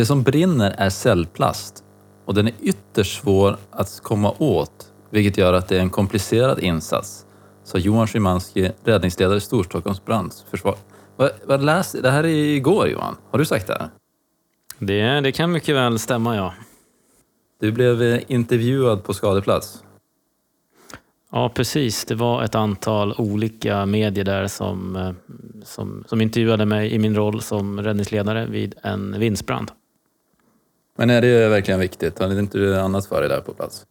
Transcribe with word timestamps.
Det 0.00 0.06
som 0.06 0.22
brinner 0.22 0.74
är 0.78 0.90
cellplast 0.90 1.84
och 2.24 2.34
den 2.34 2.46
är 2.46 2.54
ytterst 2.60 3.22
svår 3.22 3.56
att 3.70 4.00
komma 4.02 4.34
åt, 4.38 4.92
vilket 5.10 5.38
gör 5.38 5.52
att 5.52 5.68
det 5.68 5.76
är 5.76 5.80
en 5.80 5.90
komplicerad 5.90 6.58
insats, 6.58 7.26
sa 7.64 7.78
Johan 7.78 8.08
Szymanski, 8.08 8.70
räddningsledare 8.84 9.36
i 9.36 9.40
Storstockholms 9.40 10.04
brandförsvar. 10.04 10.76
Vad, 11.16 11.30
vad 11.44 11.64
läs, 11.64 11.92
det 11.92 12.10
här 12.10 12.24
är 12.24 12.28
igår 12.28 12.88
Johan, 12.88 13.16
har 13.30 13.38
du 13.38 13.44
sagt 13.44 13.66
det 13.66 13.72
här? 13.72 13.88
Det, 14.78 15.20
det 15.20 15.32
kan 15.32 15.52
mycket 15.52 15.74
väl 15.74 15.98
stämma, 15.98 16.36
ja. 16.36 16.54
Du 17.60 17.72
blev 17.72 18.02
eh, 18.02 18.20
intervjuad 18.26 19.04
på 19.04 19.14
skadeplats. 19.14 19.84
Ja, 21.32 21.48
precis. 21.54 22.04
Det 22.04 22.14
var 22.14 22.42
ett 22.42 22.54
antal 22.54 23.14
olika 23.18 23.86
medier 23.86 24.24
där 24.24 24.46
som, 24.46 24.96
eh, 24.96 25.12
som, 25.64 26.04
som 26.06 26.20
intervjuade 26.20 26.66
mig 26.66 26.92
i 26.92 26.98
min 26.98 27.14
roll 27.14 27.40
som 27.40 27.82
räddningsledare 27.82 28.46
vid 28.46 28.74
en 28.82 29.18
vindsbrand. 29.18 29.72
Men 31.00 31.10
är 31.10 31.20
det 31.20 31.48
verkligen 31.48 31.80
viktigt? 31.80 32.18
Hade 32.18 32.38
inte 32.38 32.58
du 32.58 32.76
annat 32.78 33.06
för 33.06 33.20
dig 33.20 33.28
där 33.28 33.40
på 33.40 33.54
plats? 33.54 33.86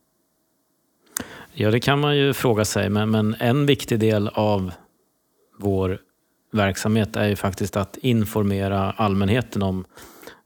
Ja, 1.54 1.72
det 1.72 1.80
kan 1.80 2.00
man 2.00 2.18
ju 2.18 2.34
fråga 2.34 2.66
sig, 2.66 2.90
men, 2.90 3.10
men 3.12 3.36
en 3.40 3.66
viktig 3.66 4.00
del 4.00 4.28
av 4.28 4.72
vår 5.60 6.00
verksamhet 6.52 7.16
är 7.16 7.28
ju 7.28 7.36
faktiskt 7.36 7.78
att 7.78 7.98
informera 7.98 8.92
allmänheten 8.92 9.62
om, 9.62 9.86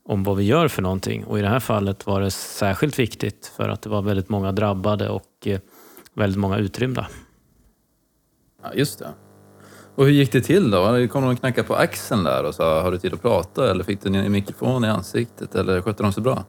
om 0.05 0.23
vad 0.23 0.38
vi 0.38 0.44
gör 0.44 0.67
för 0.67 0.81
någonting. 0.81 1.26
Och 1.26 1.39
i 1.39 1.41
det 1.41 1.48
här 1.48 1.59
fallet 1.59 2.05
var 2.05 2.22
det 2.22 2.31
särskilt 2.31 3.00
viktigt 3.00 3.53
för 3.58 3.70
att 3.70 3.81
det 3.81 3.89
var 3.89 4.02
väldigt 4.02 4.30
många 4.30 4.52
drabbade 4.52 5.09
och 5.09 5.31
eh, 5.45 5.59
väldigt 6.14 6.39
många 6.39 6.58
utrymda. 6.58 7.08
Ja, 8.64 8.73
just 8.73 9.00
det. 9.00 9.09
Och 9.95 10.05
hur 10.05 10.11
gick 10.11 10.31
det 10.31 10.41
till 10.41 10.72
då? 10.72 11.08
Kom 11.08 11.23
de 11.23 11.31
och 11.31 11.39
knackade 11.39 11.67
på 11.67 11.75
axeln 11.75 12.23
där 12.23 12.44
och 12.44 12.55
sa 12.55 12.81
har 12.81 12.91
du 12.91 12.98
tid 12.98 13.14
att 13.14 13.22
prata 13.22 13.72
eller 13.72 13.84
fick 13.84 14.02
du 14.02 14.16
en 14.16 14.31
mikrofon 14.31 14.86
i 14.86 14.88
ansiktet 14.88 15.55
eller 15.55 15.81
skötte 15.81 16.03
de 16.03 16.14
sig 16.14 16.23
bra? 16.23 16.45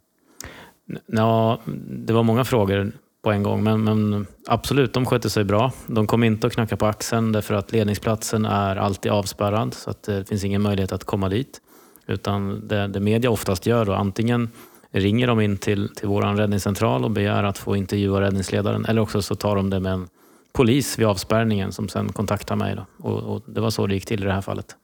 Ja, 1.06 1.60
det 1.88 2.12
var 2.12 2.22
många 2.22 2.44
frågor 2.44 2.92
på 3.22 3.32
en 3.32 3.42
gång, 3.42 3.64
men, 3.64 3.84
men, 3.84 4.26
absolut, 4.46 4.92
de 4.92 5.06
skötte 5.06 5.30
sig 5.30 5.44
bra. 5.44 5.72
De 5.86 6.06
kom 6.06 6.24
inte 6.24 6.46
att 6.46 6.52
knacka 6.52 6.76
på 6.76 6.86
axeln 6.86 7.32
därför 7.32 7.54
att 7.54 7.72
ledningsplatsen 7.72 8.44
är 8.44 8.76
alltid 8.76 9.12
avspärrad 9.12 9.74
så 9.74 9.90
att 9.90 10.08
eh, 10.08 10.16
det 10.16 10.24
finns 10.24 10.44
ingen 10.44 10.62
möjlighet 10.62 10.92
att 10.92 11.04
komma 11.04 11.28
dit. 11.28 11.60
Utan 12.06 12.68
det, 12.68 12.86
det 12.86 13.00
media 13.00 13.30
oftast 13.30 13.66
gör 13.66 13.84
då, 13.84 13.92
antingen 13.92 14.50
ringer 14.90 15.26
de 15.26 15.40
in 15.40 15.56
till, 15.56 15.88
till 15.94 16.08
vår 16.08 16.22
räddningscentral 16.22 17.04
och 17.04 17.10
begär 17.10 17.44
att 17.44 17.58
få 17.58 17.76
intervjua 17.76 18.20
räddningsledaren 18.20 18.84
eller 18.84 19.00
också 19.00 19.22
så 19.22 19.34
tar 19.34 19.56
de 19.56 19.70
det 19.70 19.80
med 19.80 19.92
en 19.92 20.08
polis 20.52 20.98
vid 20.98 21.06
avspärrningen 21.06 21.72
som 21.72 21.88
sen 21.88 22.12
kontaktar 22.12 22.56
mig. 22.56 22.76
Då. 22.76 23.08
Och, 23.08 23.22
och 23.22 23.42
det 23.46 23.60
var 23.60 23.70
så 23.70 23.86
det 23.86 23.94
gick 23.94 24.06
till 24.06 24.22
i 24.22 24.26
det 24.26 24.32
här 24.32 24.40
fallet. 24.40 24.76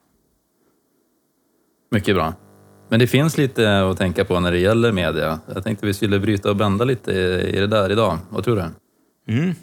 Mycket 1.91 2.15
bra. 2.15 2.35
Men 2.91 3.01
det 3.01 3.07
finns 3.07 3.39
lite 3.39 3.81
att 3.81 3.99
tänka 3.99 4.25
på 4.25 4.41
när 4.41 4.53
det 4.53 4.59
gäller 4.59 4.93
media. 4.93 5.41
Jag 5.55 5.65
tänkte 5.65 5.87
vi 5.87 5.95
skulle 5.95 6.21
bryta 6.21 6.51
och 6.51 6.57
bända 6.57 6.85
lite 6.85 7.13
i 7.53 7.61
det 7.61 7.67
där 7.67 7.93
idag. 7.93 8.19
Vad 8.31 8.45
tror 8.45 8.57
du? 8.57 8.65
Mm. 9.33 9.55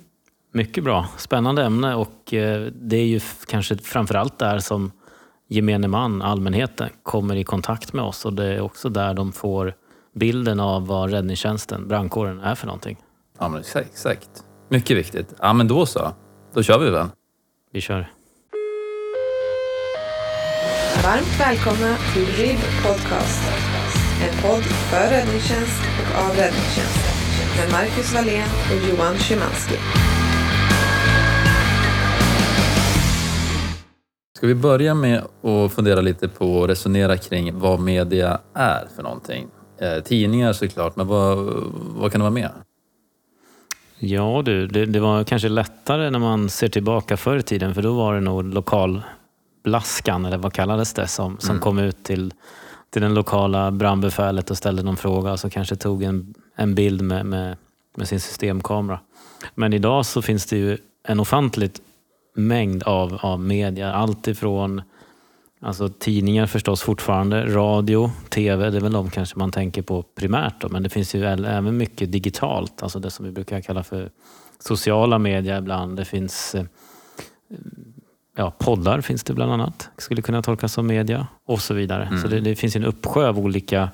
Mycket 0.54 0.84
bra. 0.84 1.08
Spännande 1.18 1.64
ämne 1.64 1.96
och 1.96 2.34
eh, 2.34 2.68
det 2.82 2.98
är 2.98 3.06
ju 3.06 3.20
kanske 3.48 3.78
framförallt 3.78 4.40
där 4.40 4.60
som 4.60 4.92
gemene 5.48 5.88
man, 5.88 6.22
allmänheten, 6.22 6.90
kommer 7.04 7.36
i 7.36 7.44
kontakt 7.44 7.94
med 7.94 8.06
oss 8.06 8.26
och 8.26 8.34
det 8.34 8.46
är 8.46 8.62
också 8.62 8.90
där 8.90 9.14
de 9.14 9.32
får 9.32 9.74
bilden 10.16 10.60
av 10.60 10.88
vad 10.88 11.12
räddningstjänsten, 11.12 11.88
brandkåren, 11.88 12.40
är 12.40 12.56
för 12.56 12.66
någonting. 12.66 12.98
Ja, 13.40 13.50
men 13.50 13.60
exakt. 13.60 14.44
Mycket 14.70 14.98
viktigt. 14.98 15.34
Ja, 15.40 15.54
men 15.54 15.68
då 15.68 15.86
så. 15.86 16.12
Då 16.54 16.64
kör 16.64 16.80
vi 16.80 16.90
väl? 16.90 17.08
Vi 17.72 17.82
kör. 17.82 18.12
Varmt 21.04 21.40
välkomna 21.40 21.98
till 22.14 22.26
RIB 22.26 22.58
Podcast. 22.84 23.42
En 24.22 24.42
podd 24.42 24.64
för 24.64 25.10
räddningstjänst 25.10 25.82
och 26.00 26.24
av 26.24 26.30
räddningstjänst. 26.30 27.00
Med 27.58 27.72
Marcus 27.72 28.14
Wallén 28.14 28.48
och 28.72 28.90
Johan 28.90 29.16
Szymanski. 29.18 29.76
Ska 34.38 34.48
vi 34.48 34.56
börja 34.56 34.94
med 34.94 35.24
att 35.44 35.74
fundera 35.74 36.02
lite 36.02 36.28
på 36.28 36.46
och 36.46 36.68
resonera 36.68 37.18
kring 37.18 37.60
vad 37.60 37.80
media 37.80 38.40
är 38.54 38.88
för 38.96 39.04
någonting? 39.04 39.48
Eh, 39.82 40.04
tidningar 40.04 40.54
såklart, 40.54 40.96
men 40.96 41.08
vad, 41.08 41.38
vad 41.96 42.12
kan 42.12 42.20
det 42.20 42.24
vara 42.24 42.34
mer? 42.34 42.52
Ja 44.00 44.42
du, 44.46 44.68
det, 44.68 44.86
det, 44.86 45.00
var 45.00 45.24
kanske 45.24 45.50
lättare 45.50 46.10
när 46.10 46.20
man 46.20 46.50
ser 46.50 46.68
tillbaka 46.68 47.18
förr 47.18 47.38
i 47.38 47.42
tiden 47.42 47.74
för 47.74 47.82
då 47.82 47.94
var 47.94 48.14
det 48.16 48.22
nog 48.22 48.54
lokalblaskan, 49.68 50.26
eller 50.26 50.38
vad 50.38 50.54
kallades 50.54 50.94
det, 50.94 51.08
som, 51.08 51.38
som 51.40 51.50
mm. 51.50 51.62
kom 51.62 51.80
ut 51.80 52.04
till, 52.04 52.34
till 52.90 53.02
den 53.02 53.14
lokala 53.14 53.72
brandbefälet 53.72 54.52
och 54.52 54.58
ställde 54.58 54.84
någon 54.84 54.98
fråga 54.98 55.32
och 55.32 55.40
så 55.40 55.50
kanske 55.50 55.76
tog 55.76 56.04
en, 56.04 56.34
en 56.56 56.76
bild 56.76 57.02
med, 57.02 57.26
med, 57.26 57.58
med 57.98 58.08
sin 58.08 58.20
systemkamera. 58.20 59.00
Men 59.56 59.74
idag 59.74 60.06
så 60.06 60.22
finns 60.22 60.46
det 60.46 60.58
ju 60.58 60.78
en 61.04 61.20
ofantligt 61.20 61.82
mängd 62.36 62.84
av, 62.84 63.20
av 63.22 63.40
media. 63.40 63.94
Allt 63.94 64.28
ifrån 64.28 64.82
Alltså 65.60 65.90
tidningar 65.90 66.48
förstås 66.48 66.82
fortfarande, 66.82 67.46
radio, 67.46 68.12
tv, 68.30 68.70
det 68.70 68.78
är 68.78 68.82
väl 68.82 68.92
de 68.92 69.10
kanske 69.10 69.40
man 69.40 69.52
tänker 69.52 69.82
på 69.82 70.04
primärt 70.04 70.62
då, 70.62 70.70
men 70.70 70.84
det 70.84 70.90
finns 70.90 71.16
ju 71.16 71.26
även 71.26 71.78
mycket 71.78 72.12
digitalt, 72.12 72.84
alltså 72.84 73.00
det 73.00 73.12
som 73.12 73.26
vi 73.26 73.32
brukar 73.32 73.62
kalla 73.62 73.84
för 73.84 74.12
sociala 74.60 75.20
medier 75.20 75.58
ibland. 75.58 75.98
Det 75.98 76.06
finns 76.06 76.56
eh, 76.56 76.66
ja, 78.38 78.52
poddar 78.58 79.02
finns 79.02 79.24
det 79.24 79.34
bland 79.34 79.52
annat, 79.52 79.90
skulle 79.98 80.22
kunna 80.22 80.42
tolkas 80.42 80.74
som 80.74 80.88
media 80.88 81.28
och 81.46 81.62
så 81.62 81.74
vidare. 81.74 82.06
Mm. 82.06 82.22
Så 82.22 82.28
det, 82.28 82.40
det 82.40 82.56
finns 82.56 82.76
en 82.76 82.86
uppsjö 82.86 83.28
av 83.28 83.40
olika 83.40 83.90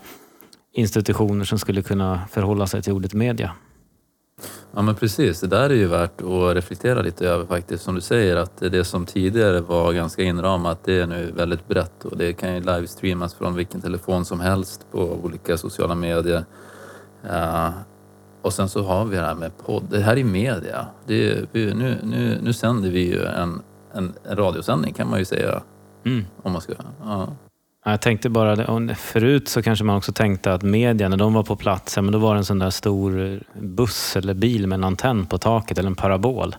institutioner 0.73 1.45
som 1.45 1.59
skulle 1.59 1.81
kunna 1.81 2.21
förhålla 2.31 2.67
sig 2.67 2.81
till 2.81 2.93
ordet 2.93 3.13
media. 3.13 3.51
Ja 4.75 4.81
men 4.81 4.95
precis, 4.95 5.39
det 5.39 5.47
där 5.47 5.69
är 5.69 5.73
ju 5.73 5.87
värt 5.87 6.21
att 6.21 6.55
reflektera 6.55 7.01
lite 7.01 7.27
över 7.27 7.45
faktiskt. 7.45 7.83
Som 7.83 7.95
du 7.95 8.01
säger 8.01 8.35
att 8.35 8.57
det 8.57 8.83
som 8.83 9.05
tidigare 9.05 9.61
var 9.61 9.93
ganska 9.93 10.23
inramat 10.23 10.79
det 10.83 10.99
är 10.99 11.07
nu 11.07 11.31
väldigt 11.31 11.67
brett 11.67 12.05
och 12.05 12.17
det 12.17 12.33
kan 12.33 12.53
ju 12.53 12.59
livestreamas 12.59 13.33
från 13.33 13.55
vilken 13.55 13.81
telefon 13.81 14.25
som 14.25 14.39
helst 14.39 14.85
på 14.91 15.19
olika 15.23 15.57
sociala 15.57 15.95
medier. 15.95 16.45
Uh, 17.25 17.69
och 18.41 18.53
sen 18.53 18.69
så 18.69 18.83
har 18.83 19.05
vi 19.05 19.15
det 19.15 19.21
här 19.21 19.35
med 19.35 19.57
podd. 19.57 19.83
Det 19.89 19.99
här 19.99 20.17
är 20.17 20.23
media. 20.23 20.87
Det 21.07 21.31
är, 21.31 21.47
nu, 21.53 21.97
nu, 22.03 22.39
nu 22.41 22.53
sänder 22.53 22.89
vi 22.89 22.99
ju 22.99 23.25
en, 23.25 23.61
en, 23.93 24.13
en 24.29 24.35
radiosändning 24.37 24.93
kan 24.93 25.09
man 25.09 25.19
ju 25.19 25.25
säga. 25.25 25.63
Mm. 26.05 26.25
Om 26.43 26.51
man 26.51 26.61
ska, 26.61 26.73
ja. 27.03 27.27
Jag 27.85 28.01
tänkte 28.01 28.29
bara, 28.29 28.95
förut 28.95 29.47
så 29.47 29.61
kanske 29.61 29.85
man 29.85 29.97
också 29.97 30.13
tänkte 30.13 30.53
att 30.53 30.63
media, 30.63 31.09
när 31.09 31.17
de 31.17 31.33
var 31.33 31.43
på 31.43 31.55
plats, 31.55 31.97
men 31.97 32.11
då 32.11 32.19
var 32.19 32.33
det 32.33 32.39
en 32.39 32.45
sån 32.45 32.59
där 32.59 32.69
stor 32.69 33.39
buss 33.59 34.15
eller 34.15 34.33
bil 34.33 34.67
med 34.67 34.75
en 34.75 34.83
antenn 34.83 35.25
på 35.25 35.37
taket 35.37 35.77
eller 35.77 35.89
en 35.89 35.95
parabol. 35.95 36.55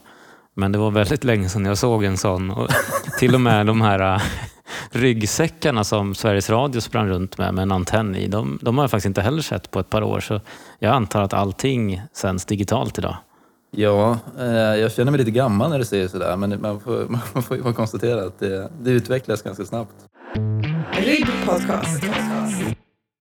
Men 0.55 0.73
det 0.73 0.79
var 0.79 0.91
väldigt 0.91 1.25
länge 1.25 1.49
sedan 1.49 1.65
jag 1.65 1.79
såg 1.79 2.05
en 2.05 2.17
sån. 2.17 2.51
Och 2.51 2.69
till 3.19 3.35
och 3.35 3.41
med 3.41 3.67
de 3.67 3.81
här 3.81 4.15
äh, 4.15 4.23
ryggsäckarna 4.91 5.85
som 5.85 6.15
Sveriges 6.15 6.51
Radio 6.51 6.81
sprang 6.81 7.09
runt 7.09 7.39
med, 7.39 7.55
med 7.55 7.63
en 7.63 7.73
antenn 7.73 8.17
i, 8.17 8.29
de, 8.29 8.59
de 8.63 8.79
har 8.79 8.85
jag 8.85 8.91
faktiskt 8.91 9.07
inte 9.07 9.23
heller 9.23 9.43
sett 9.43 9.71
på 9.71 9.81
ett 9.81 9.91
par 9.91 10.03
år. 10.03 10.21
Så 10.21 10.41
jag 10.79 10.95
antar 10.95 11.23
att 11.23 11.33
allting 11.33 12.03
sänds 12.13 12.45
digitalt 12.45 12.99
idag. 12.99 13.17
Ja, 13.77 14.19
eh, 14.39 14.47
jag 14.55 14.93
känner 14.93 15.11
mig 15.11 15.19
lite 15.19 15.31
gammal 15.31 15.71
när 15.71 15.79
du 15.79 15.85
säger 15.85 16.09
sådär, 16.09 16.37
men 16.37 16.61
man 16.61 16.81
får, 16.81 17.07
man 17.35 17.43
får 17.43 17.57
ju 17.57 17.63
konstatera 17.63 18.27
att 18.27 18.39
det, 18.39 18.69
det 18.83 18.91
utvecklas 18.91 19.43
ganska 19.43 19.65
snabbt. 19.65 19.95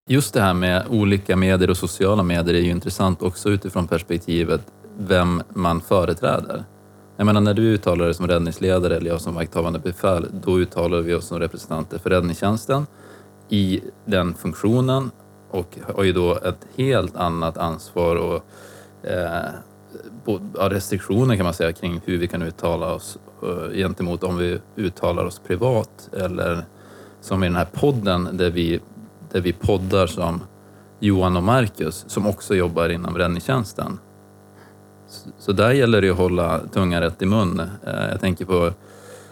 Just 0.10 0.34
det 0.34 0.42
här 0.42 0.54
med 0.54 0.84
olika 0.90 1.36
medier 1.36 1.70
och 1.70 1.78
sociala 1.78 2.24
medier 2.24 2.56
är 2.56 2.60
ju 2.60 2.70
intressant 2.70 3.22
också 3.22 3.50
utifrån 3.50 3.88
perspektivet 3.88 4.62
vem 4.98 5.44
man 5.50 5.82
företräder. 5.82 6.64
Jag 7.18 7.26
menar 7.26 7.42
när 7.42 7.54
du 7.54 7.62
uttalar 7.62 8.06
dig 8.06 8.14
som 8.14 8.28
räddningsledare 8.28 8.98
eller 8.98 9.10
jag 9.10 9.22
som 9.22 9.36
vakthavande 9.36 9.80
befäl, 9.80 10.28
då 10.44 10.60
uttalar 10.60 11.02
vi 11.02 11.14
oss 11.14 11.28
som 11.28 11.40
representanter 11.40 11.98
för 12.00 12.10
räddningstjänsten 12.10 12.88
i 13.50 13.82
den 14.06 14.34
funktionen 14.34 15.12
och 15.50 15.78
har 15.96 16.04
ju 16.04 16.14
då 16.14 16.36
ett 16.36 16.68
helt 16.78 17.16
annat 17.16 17.58
ansvar 17.58 18.16
och 18.16 18.46
eh, 19.10 19.50
restriktioner 20.56 21.36
kan 21.36 21.44
man 21.44 21.54
säga 21.54 21.74
kring 21.74 22.02
hur 22.06 22.18
vi 22.18 22.28
kan 22.28 22.42
uttala 22.42 22.94
oss 22.94 23.18
eh, 23.44 23.78
gentemot 23.78 24.24
om 24.24 24.38
vi 24.38 24.60
uttalar 24.76 25.26
oss 25.26 25.42
privat 25.48 26.10
eller 26.14 26.66
som 27.22 27.44
i 27.44 27.48
den 27.48 27.56
här 27.56 27.68
podden 27.74 28.30
där 28.34 28.50
vi, 28.50 28.80
där 29.32 29.42
vi 29.42 29.54
poddar 29.54 30.08
som 30.08 30.42
Johan 31.00 31.38
och 31.38 31.44
Marcus 31.44 32.06
som 32.08 32.28
också 32.28 32.56
jobbar 32.56 32.90
inom 32.90 33.18
räddningstjänsten. 33.18 34.00
Så, 35.38 35.52
där 35.52 35.72
gäller 35.72 36.02
det 36.02 36.10
att 36.10 36.18
hålla 36.18 36.60
tungan 36.60 37.02
rätt 37.02 37.22
i 37.22 37.26
mun. 37.26 37.60
Eh, 37.60 38.10
jag 38.12 38.22
tänker 38.22 38.46
på, 38.46 38.74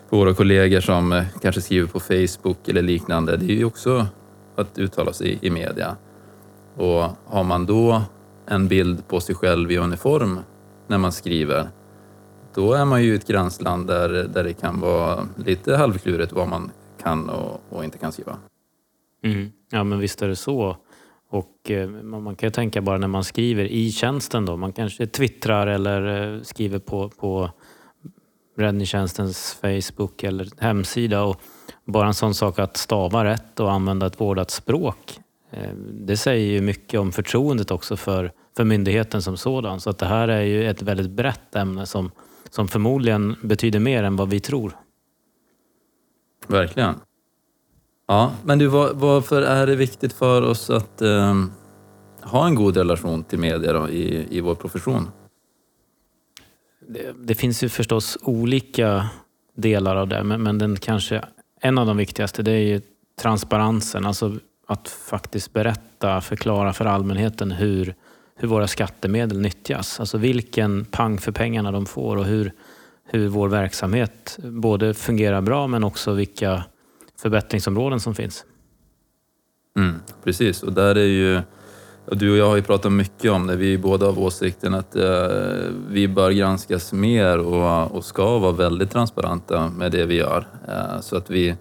på 0.09 0.17
våra 0.17 0.33
kollegor 0.33 0.79
som 0.79 1.11
eh, 1.11 1.23
kanske 1.41 1.61
skriver 1.61 1.87
på 1.87 1.99
Facebook 1.99 2.67
eller 2.67 2.81
liknande. 2.81 3.37
Det 3.37 3.45
är 3.45 3.57
ju 3.57 3.65
också 3.65 4.07
att 4.55 4.77
uttala 4.77 5.13
sig 5.13 5.27
i, 5.27 5.47
i 5.47 5.49
media. 5.49 5.95
Och 6.75 7.05
har 7.25 7.43
man 7.43 7.65
då 7.65 8.01
en 8.45 8.67
bild 8.67 9.07
på 9.07 9.19
sig 9.19 9.35
själv 9.35 9.71
i 9.71 9.77
uniform 9.77 10.39
när 10.91 10.97
man 10.97 11.11
skriver, 11.11 11.69
då 12.55 12.73
är 12.73 12.85
man 12.85 13.03
ju 13.03 13.13
i 13.13 13.15
ett 13.15 13.27
gränsland 13.27 13.87
där, 13.87 14.09
där 14.09 14.43
det 14.43 14.53
kan 14.53 14.79
vara 14.79 15.27
lite 15.45 15.75
halvklurigt 15.75 16.33
vad 16.33 16.47
man 16.47 16.71
kan 17.01 17.29
och, 17.29 17.61
och 17.69 17.83
inte 17.83 17.97
kan 17.97 18.11
skriva. 18.11 18.37
Mm. 19.23 19.51
Ja, 19.71 19.83
men 19.83 19.99
visst 19.99 20.21
är 20.21 20.27
det 20.27 20.35
så. 20.35 20.77
Och 21.29 21.71
eh, 21.71 21.89
man 21.89 22.35
kan 22.35 22.47
ju 22.47 22.51
tänka 22.51 22.81
bara 22.81 22.97
när 22.97 23.07
man 23.07 23.23
skriver 23.23 23.63
i 23.63 23.91
tjänsten 23.91 24.45
då. 24.45 24.57
Man 24.57 24.73
kanske 24.73 25.07
twittrar 25.07 25.67
eller 25.67 26.33
eh, 26.35 26.41
skriver 26.41 26.79
på, 26.79 27.09
på 27.09 27.49
räddningstjänstens 28.57 29.57
Facebook 29.61 30.23
eller 30.23 30.47
hemsida. 30.57 31.23
Och 31.23 31.41
bara 31.85 32.07
en 32.07 32.13
sån 32.13 32.33
sak 32.33 32.59
att 32.59 32.77
stava 32.77 33.23
rätt 33.23 33.59
och 33.59 33.71
använda 33.71 34.05
ett 34.05 34.21
vårdat 34.21 34.51
språk. 34.51 35.19
Eh, 35.51 35.73
det 35.93 36.17
säger 36.17 36.51
ju 36.51 36.61
mycket 36.61 36.99
om 36.99 37.11
förtroendet 37.11 37.71
också 37.71 37.97
för, 37.97 38.31
för 38.57 38.63
myndigheten 38.63 39.21
som 39.21 39.37
sådan. 39.37 39.79
Så 39.81 39.89
att 39.89 39.97
det 39.97 40.05
här 40.05 40.27
är 40.27 40.41
ju 40.41 40.69
ett 40.69 40.81
väldigt 40.81 41.09
brett 41.09 41.55
ämne 41.55 41.85
som, 41.85 42.11
som 42.49 42.67
förmodligen 42.67 43.35
betyder 43.41 43.79
mer 43.79 44.03
än 44.03 44.15
vad 44.15 44.29
vi 44.29 44.39
tror. 44.39 44.77
Verkligen. 46.47 46.95
Ja, 48.07 48.33
men 48.43 48.59
du, 48.59 48.67
var, 48.67 48.93
varför 48.93 49.41
är 49.41 49.67
det 49.67 49.75
viktigt 49.75 50.13
för 50.13 50.41
oss 50.41 50.69
att 50.69 51.01
eh, 51.01 51.45
ha 52.21 52.47
en 52.47 52.55
god 52.55 52.77
relation 52.77 53.23
till 53.23 53.39
media 53.39 53.73
då, 53.73 53.89
i, 53.89 54.37
i 54.37 54.41
vår 54.41 54.55
profession? 54.55 55.07
Det, 56.87 57.13
det, 57.23 57.35
finns 57.35 57.63
ju 57.63 57.69
förstås 57.69 58.17
olika 58.21 59.09
delar 59.55 59.95
av 59.95 60.07
det, 60.07 60.23
men, 60.23 60.43
men 60.43 60.57
den 60.57 60.77
kanske, 60.77 61.25
en 61.61 61.77
av 61.77 61.87
de 61.87 61.97
viktigaste 61.97 62.43
det 62.43 62.51
är 62.51 62.59
ju 62.59 62.81
transparensen. 63.21 64.05
Alltså 64.05 64.37
att 64.71 64.87
faktiskt 64.89 65.53
berätta, 65.53 66.21
förklara 66.21 66.73
för 66.73 66.85
allmänheten 66.85 67.51
hur, 67.51 67.95
hur 68.35 68.47
våra 68.47 68.67
skattemedel 68.67 69.39
nyttjas. 69.39 69.99
Alltså 69.99 70.17
vilken 70.17 70.85
pang 70.85 71.17
för 71.17 71.31
pengarna 71.31 71.71
de 71.71 71.85
får 71.85 72.17
och 72.17 72.25
hur, 72.25 72.53
hur 73.05 73.27
vår 73.27 73.49
verksamhet 73.49 74.39
både 74.43 74.93
fungerar 74.93 75.41
bra 75.41 75.67
men 75.67 75.83
också 75.83 76.13
vilka 76.13 76.63
förbättringsområden 77.21 77.99
som 77.99 78.15
finns. 78.15 78.45
Mm, 79.77 79.95
precis, 80.23 80.63
och 80.63 80.73
där 80.73 80.95
är 80.95 81.05
ju 81.05 81.41
du 82.05 82.31
och 82.31 82.37
jag 82.37 82.47
har 82.47 82.55
ju 82.55 82.61
pratat 82.61 82.91
mycket 82.91 83.31
om 83.31 83.47
det. 83.47 83.55
Vi 83.55 83.73
är 83.73 83.77
båda 83.77 84.05
av 84.05 84.19
åsikten 84.19 84.73
att 84.73 84.95
eh, 84.95 85.27
vi 85.89 86.07
bör 86.07 86.31
granskas 86.31 86.93
mer 86.93 87.37
och, 87.37 87.91
och 87.91 88.05
ska 88.05 88.39
vara 88.39 88.51
väldigt 88.51 88.91
transparenta 88.91 89.69
med 89.69 89.91
det 89.91 90.05
vi 90.05 90.15
gör. 90.15 90.47
Eh, 90.67 91.01
så 91.01 91.17
att 91.17 91.29
vi 91.29 91.55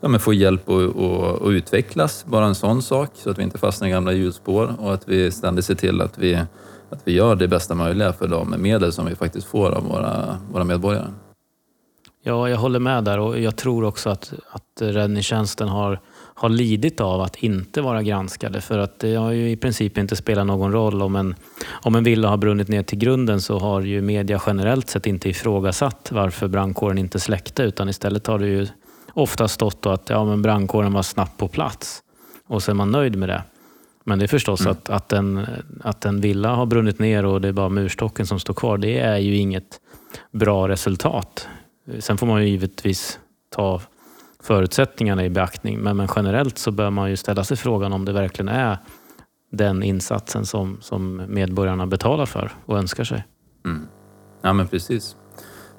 ja, 0.00 0.08
men 0.08 0.20
få 0.20 0.32
hjälp 0.34 0.68
att 0.68 1.46
utvecklas, 1.46 2.24
bara 2.26 2.46
en 2.46 2.54
sån 2.54 2.82
sak, 2.82 3.10
så 3.14 3.30
att 3.30 3.38
vi 3.38 3.42
inte 3.42 3.58
fastnar 3.58 3.88
i 3.88 3.90
gamla 3.90 4.12
hjulspår 4.12 4.74
och 4.78 4.94
att 4.94 5.08
vi 5.08 5.30
ständigt 5.30 5.64
ser 5.64 5.74
till 5.74 6.00
att 6.00 6.18
vi, 6.18 6.34
att 6.90 7.00
vi 7.04 7.12
gör 7.12 7.36
det 7.36 7.48
bästa 7.48 7.74
möjliga 7.74 8.12
för 8.12 8.28
de 8.28 8.54
medel 8.58 8.92
som 8.92 9.06
vi 9.06 9.14
faktiskt 9.14 9.46
får 9.46 9.70
av 9.70 9.84
våra, 9.84 10.38
våra 10.52 10.64
medborgare. 10.64 11.06
Ja, 12.22 12.48
jag 12.48 12.56
håller 12.56 12.78
med 12.78 13.04
där 13.04 13.18
och 13.18 13.40
jag 13.40 13.56
tror 13.56 13.84
också 13.84 14.10
att, 14.10 14.32
att 14.50 14.82
räddningstjänsten 14.82 15.68
har, 15.68 16.00
har 16.34 16.48
lidit 16.48 17.00
av 17.00 17.20
att 17.20 17.36
inte 17.36 17.80
vara 17.80 18.02
granskade. 18.02 18.60
För 18.60 18.78
att 18.78 18.98
det 18.98 19.14
har 19.14 19.30
ju 19.30 19.50
i 19.50 19.56
princip 19.56 19.98
inte 19.98 20.16
spelat 20.16 20.46
någon 20.46 20.72
roll 20.72 21.02
om 21.02 21.16
en, 21.16 21.34
om 21.82 21.94
en 21.94 22.04
villa 22.04 22.28
har 22.28 22.36
brunnit 22.36 22.68
ner 22.68 22.82
till 22.82 22.98
grunden 22.98 23.40
så 23.40 23.58
har 23.58 23.80
ju 23.80 24.02
media 24.02 24.40
generellt 24.46 24.88
sett 24.90 25.06
inte 25.06 25.28
ifrågasatt 25.28 26.08
varför 26.12 26.48
brandkåren 26.48 26.98
inte 26.98 27.20
släckte 27.20 27.62
utan 27.62 27.88
istället 27.88 28.26
har 28.26 28.38
det 28.38 28.46
ju 28.46 28.66
ofta 29.14 29.48
stått 29.48 29.86
att 29.86 30.08
ja, 30.08 30.24
men 30.24 30.42
brandkåren 30.42 30.92
var 30.92 31.02
snabbt 31.02 31.38
på 31.38 31.48
plats 31.48 32.02
och 32.46 32.62
så 32.62 32.70
är 32.70 32.74
man 32.74 32.90
nöjd 32.90 33.16
med 33.16 33.28
det. 33.28 33.42
Men 34.04 34.18
det 34.18 34.24
är 34.24 34.28
förstås 34.28 34.60
mm. 34.60 34.72
att, 34.72 34.90
att, 34.90 35.12
en, 35.12 35.46
att 35.84 36.04
en 36.04 36.20
villa 36.20 36.54
har 36.54 36.66
brunnit 36.66 36.98
ner 36.98 37.24
och 37.24 37.40
det 37.40 37.48
är 37.48 37.52
bara 37.52 37.68
murstocken 37.68 38.26
som 38.26 38.40
står 38.40 38.54
kvar. 38.54 38.78
Det 38.78 38.98
är 38.98 39.18
ju 39.18 39.36
inget 39.36 39.80
bra 40.32 40.68
resultat. 40.68 41.48
Sen 41.98 42.18
får 42.18 42.26
man 42.26 42.42
ju 42.42 42.48
givetvis 42.48 43.18
ta 43.48 43.80
förutsättningarna 44.42 45.24
i 45.24 45.30
beaktning. 45.30 45.78
Men, 45.78 45.96
men 45.96 46.08
generellt 46.16 46.58
så 46.58 46.70
bör 46.70 46.90
man 46.90 47.10
ju 47.10 47.16
ställa 47.16 47.44
sig 47.44 47.56
frågan 47.56 47.92
om 47.92 48.04
det 48.04 48.12
verkligen 48.12 48.48
är 48.48 48.78
den 49.52 49.82
insatsen 49.82 50.46
som, 50.46 50.78
som 50.80 51.22
medborgarna 51.28 51.86
betalar 51.86 52.26
för 52.26 52.52
och 52.66 52.78
önskar 52.78 53.04
sig. 53.04 53.24
Mm. 53.64 53.86
Ja 54.42 54.52
men 54.52 54.68
precis. 54.68 55.16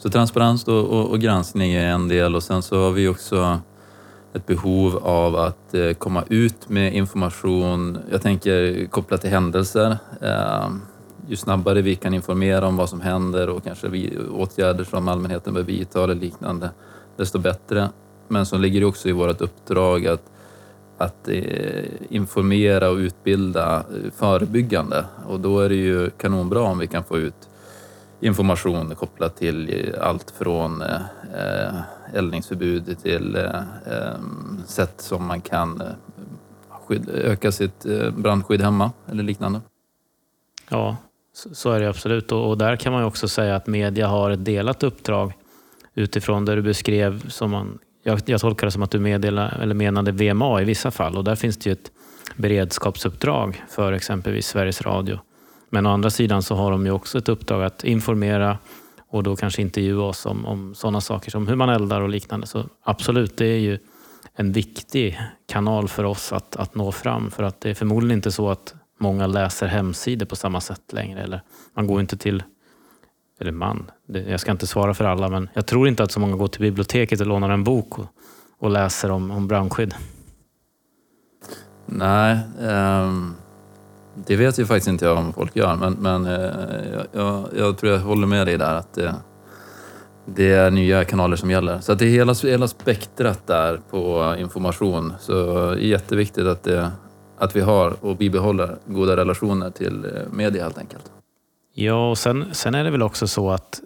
Så 0.01 0.09
transparens 0.09 0.67
och, 0.67 0.85
och, 0.85 1.09
och, 1.09 1.19
granskning 1.19 1.71
är 1.71 1.87
en 1.87 2.07
del 2.07 2.35
och 2.35 2.43
sen 2.43 2.61
så 2.61 2.83
har 2.83 2.91
vi 2.91 3.07
också 3.07 3.59
ett 4.33 4.45
behov 4.45 4.97
av 4.97 5.35
att 5.35 5.73
eh, 5.73 5.93
komma 5.93 6.23
ut 6.29 6.69
med 6.69 6.93
information, 6.93 7.97
jag 8.11 8.21
tänker 8.21 8.85
kopplat 8.85 9.21
till 9.21 9.29
händelser. 9.29 9.97
Eh, 10.21 10.69
ju 11.27 11.35
snabbare 11.35 11.81
vi 11.81 11.95
kan 11.95 12.13
informera 12.13 12.67
om 12.67 12.77
vad 12.77 12.89
som 12.89 13.01
händer 13.01 13.49
och 13.49 13.63
kanske 13.63 13.87
vi, 13.87 14.17
åtgärder 14.31 14.83
som 14.83 15.07
allmänheten 15.07 15.53
bör 15.53 15.63
vidta 15.63 16.03
eller 16.03 16.15
liknande, 16.15 16.69
desto 17.17 17.39
bättre. 17.39 17.89
Men 18.27 18.45
så 18.45 18.57
ligger 18.57 18.79
det 18.79 18.85
också 18.85 19.09
i 19.09 19.11
vårt 19.11 19.41
uppdrag 19.41 20.07
att, 20.07 20.23
att 20.97 21.27
eh, 21.27 21.83
informera 22.09 22.89
och 22.89 22.97
utbilda 22.97 23.77
eh, 23.77 24.11
förebyggande 24.15 25.05
och 25.27 25.39
då 25.39 25.59
är 25.59 25.69
det 25.69 25.75
ju 25.75 26.09
kanonbra 26.09 26.61
om 26.61 26.79
vi 26.79 26.87
kan 26.87 27.03
få 27.03 27.17
ut 27.17 27.47
information 28.21 28.95
kopplat 28.95 29.37
till 29.37 29.95
allt 30.01 30.33
från 30.37 30.81
eh, 30.81 31.81
eldningsförbud 32.13 32.97
till 33.03 33.35
eh, 33.35 33.43
eh 33.45 34.19
sätt 34.65 35.01
som 35.01 35.25
man 35.25 35.41
kan 35.41 35.81
eh, 35.81 35.87
öka 37.13 37.51
sitt 37.51 37.85
eh, 37.85 38.11
brandskydd 38.11 38.61
hemma 38.61 38.91
eller 39.11 39.23
liknande. 39.23 39.61
Ja, 40.69 40.97
så 41.33 41.71
är 41.71 41.79
det 41.79 41.89
absolut. 41.89 42.31
Och 42.31 42.57
där 42.57 42.75
kan 42.75 42.93
man 42.93 43.03
också 43.03 43.27
säga 43.27 43.55
att 43.55 43.67
media 43.67 44.07
har 44.07 44.31
ett 44.31 44.45
delat 44.45 44.83
uppdrag 44.83 45.33
utifrån 45.93 46.45
det 46.45 46.55
du 46.55 46.61
beskrev. 46.61 47.29
Som 47.29 47.51
man, 47.51 47.79
jag, 48.03 48.21
jag 48.25 48.41
tolkar 48.41 48.67
det 48.67 48.71
som 48.71 48.83
att 48.83 48.91
du 48.91 48.99
meddela, 48.99 49.49
eller 49.49 49.75
menade 49.75 50.11
VMA 50.11 50.61
i 50.61 50.65
vissa 50.65 50.91
fall 50.91 51.17
och 51.17 51.23
där 51.23 51.35
finns 51.35 51.57
det 51.57 51.69
ju 51.69 51.73
ett 51.73 51.91
beredskapsuppdrag 52.35 53.63
för 53.69 53.93
exempelvis 53.93 54.47
Sveriges 54.47 54.81
Radio. 54.81 55.19
Men 55.73 55.85
å 55.85 55.89
andra 55.89 56.09
sidan 56.09 56.43
så 56.43 56.55
har 56.55 56.71
de 56.71 56.85
ju 56.85 56.91
också 56.91 57.17
ett 57.17 57.29
uppdrag 57.29 57.63
att 57.63 57.83
informera 57.83 58.57
och 59.09 59.23
då 59.23 59.35
kanske 59.35 59.61
intervjua 59.61 60.03
oss 60.03 60.25
om, 60.25 60.45
om 60.45 60.75
sådana 60.75 61.01
saker 61.01 61.31
som 61.31 61.47
hur 61.47 61.55
man 61.55 61.69
eldar 61.69 62.01
och 62.01 62.09
liknande. 62.09 62.47
Så 62.47 62.65
absolut, 62.83 63.37
det 63.37 63.45
är 63.45 63.59
ju 63.59 63.79
en 64.33 64.51
viktig 64.51 65.19
kanal 65.47 65.87
för 65.87 66.03
oss 66.03 66.33
att, 66.33 66.55
att 66.55 66.75
nå 66.75 66.91
fram. 66.91 67.31
För 67.31 67.43
att 67.43 67.61
det 67.61 67.69
är 67.69 67.73
förmodligen 67.73 68.17
inte 68.17 68.31
så 68.31 68.49
att 68.49 68.75
många 68.99 69.27
läser 69.27 69.67
hemsidor 69.67 70.25
på 70.25 70.35
samma 70.35 70.61
sätt 70.61 70.93
längre. 70.93 71.23
Eller 71.23 71.41
man 71.73 71.87
går 71.87 71.99
inte 72.01 72.17
till, 72.17 72.43
eller 73.39 73.51
man, 73.51 73.91
jag 74.05 74.39
ska 74.39 74.51
inte 74.51 74.67
svara 74.67 74.93
för 74.93 75.05
alla, 75.05 75.29
men 75.29 75.49
jag 75.53 75.65
tror 75.65 75.87
inte 75.87 76.03
att 76.03 76.11
så 76.11 76.19
många 76.19 76.35
går 76.35 76.47
till 76.47 76.61
biblioteket 76.61 77.21
och 77.21 77.27
lånar 77.27 77.49
en 77.49 77.63
bok 77.63 77.99
och, 77.99 78.05
och 78.59 78.69
läser 78.69 79.11
om, 79.11 79.31
om 79.31 79.47
brandskydd. 79.47 79.95
Nej, 81.85 82.39
um, 82.59 83.35
det 84.15 84.35
vet 84.35 84.59
ju 84.59 84.65
faktiskt 84.65 84.87
inte 84.87 85.05
jag 85.05 85.17
om 85.17 85.33
folk 85.33 85.55
gör, 85.55 85.75
men, 85.75 85.93
men 85.93 86.25
eh, 86.25 86.51
jag, 86.93 87.05
jag, 87.11 87.45
jag, 87.57 87.77
tror 87.77 87.91
jag 87.91 87.99
håller 87.99 88.27
med 88.27 88.47
dig 88.47 88.57
där 88.57 88.75
att 88.75 88.93
det, 88.93 89.15
det 90.25 90.51
är 90.51 90.71
nya 90.71 91.05
kanaler 91.05 91.35
som 91.35 91.51
gäller. 91.51 91.79
Så 91.79 91.91
att 91.91 91.99
det 91.99 92.05
är 92.05 92.09
hela, 92.09 92.33
hela 92.33 92.67
spektrat 92.67 93.47
där 93.47 93.79
på 93.89 94.35
information. 94.39 95.13
Så 95.19 95.33
det 95.33 95.71
är 95.71 95.75
jätteviktigt 95.75 96.47
att 96.47 96.63
det, 96.63 96.91
att 97.37 97.55
vi 97.55 97.61
har 97.61 97.95
och 98.05 98.17
bibehåller 98.17 98.77
goda 98.85 99.17
relationer 99.17 99.69
till 99.69 100.05
eh, 100.05 100.11
media 100.31 100.63
helt 100.63 100.77
enkelt. 100.77 101.11
Ja, 101.73 102.09
och 102.09 102.17
sen, 102.17 102.45
sen 102.51 102.75
är 102.75 102.83
det 102.83 102.91
väl 102.91 103.01
också 103.01 103.27
så 103.27 103.51
att 103.51 103.81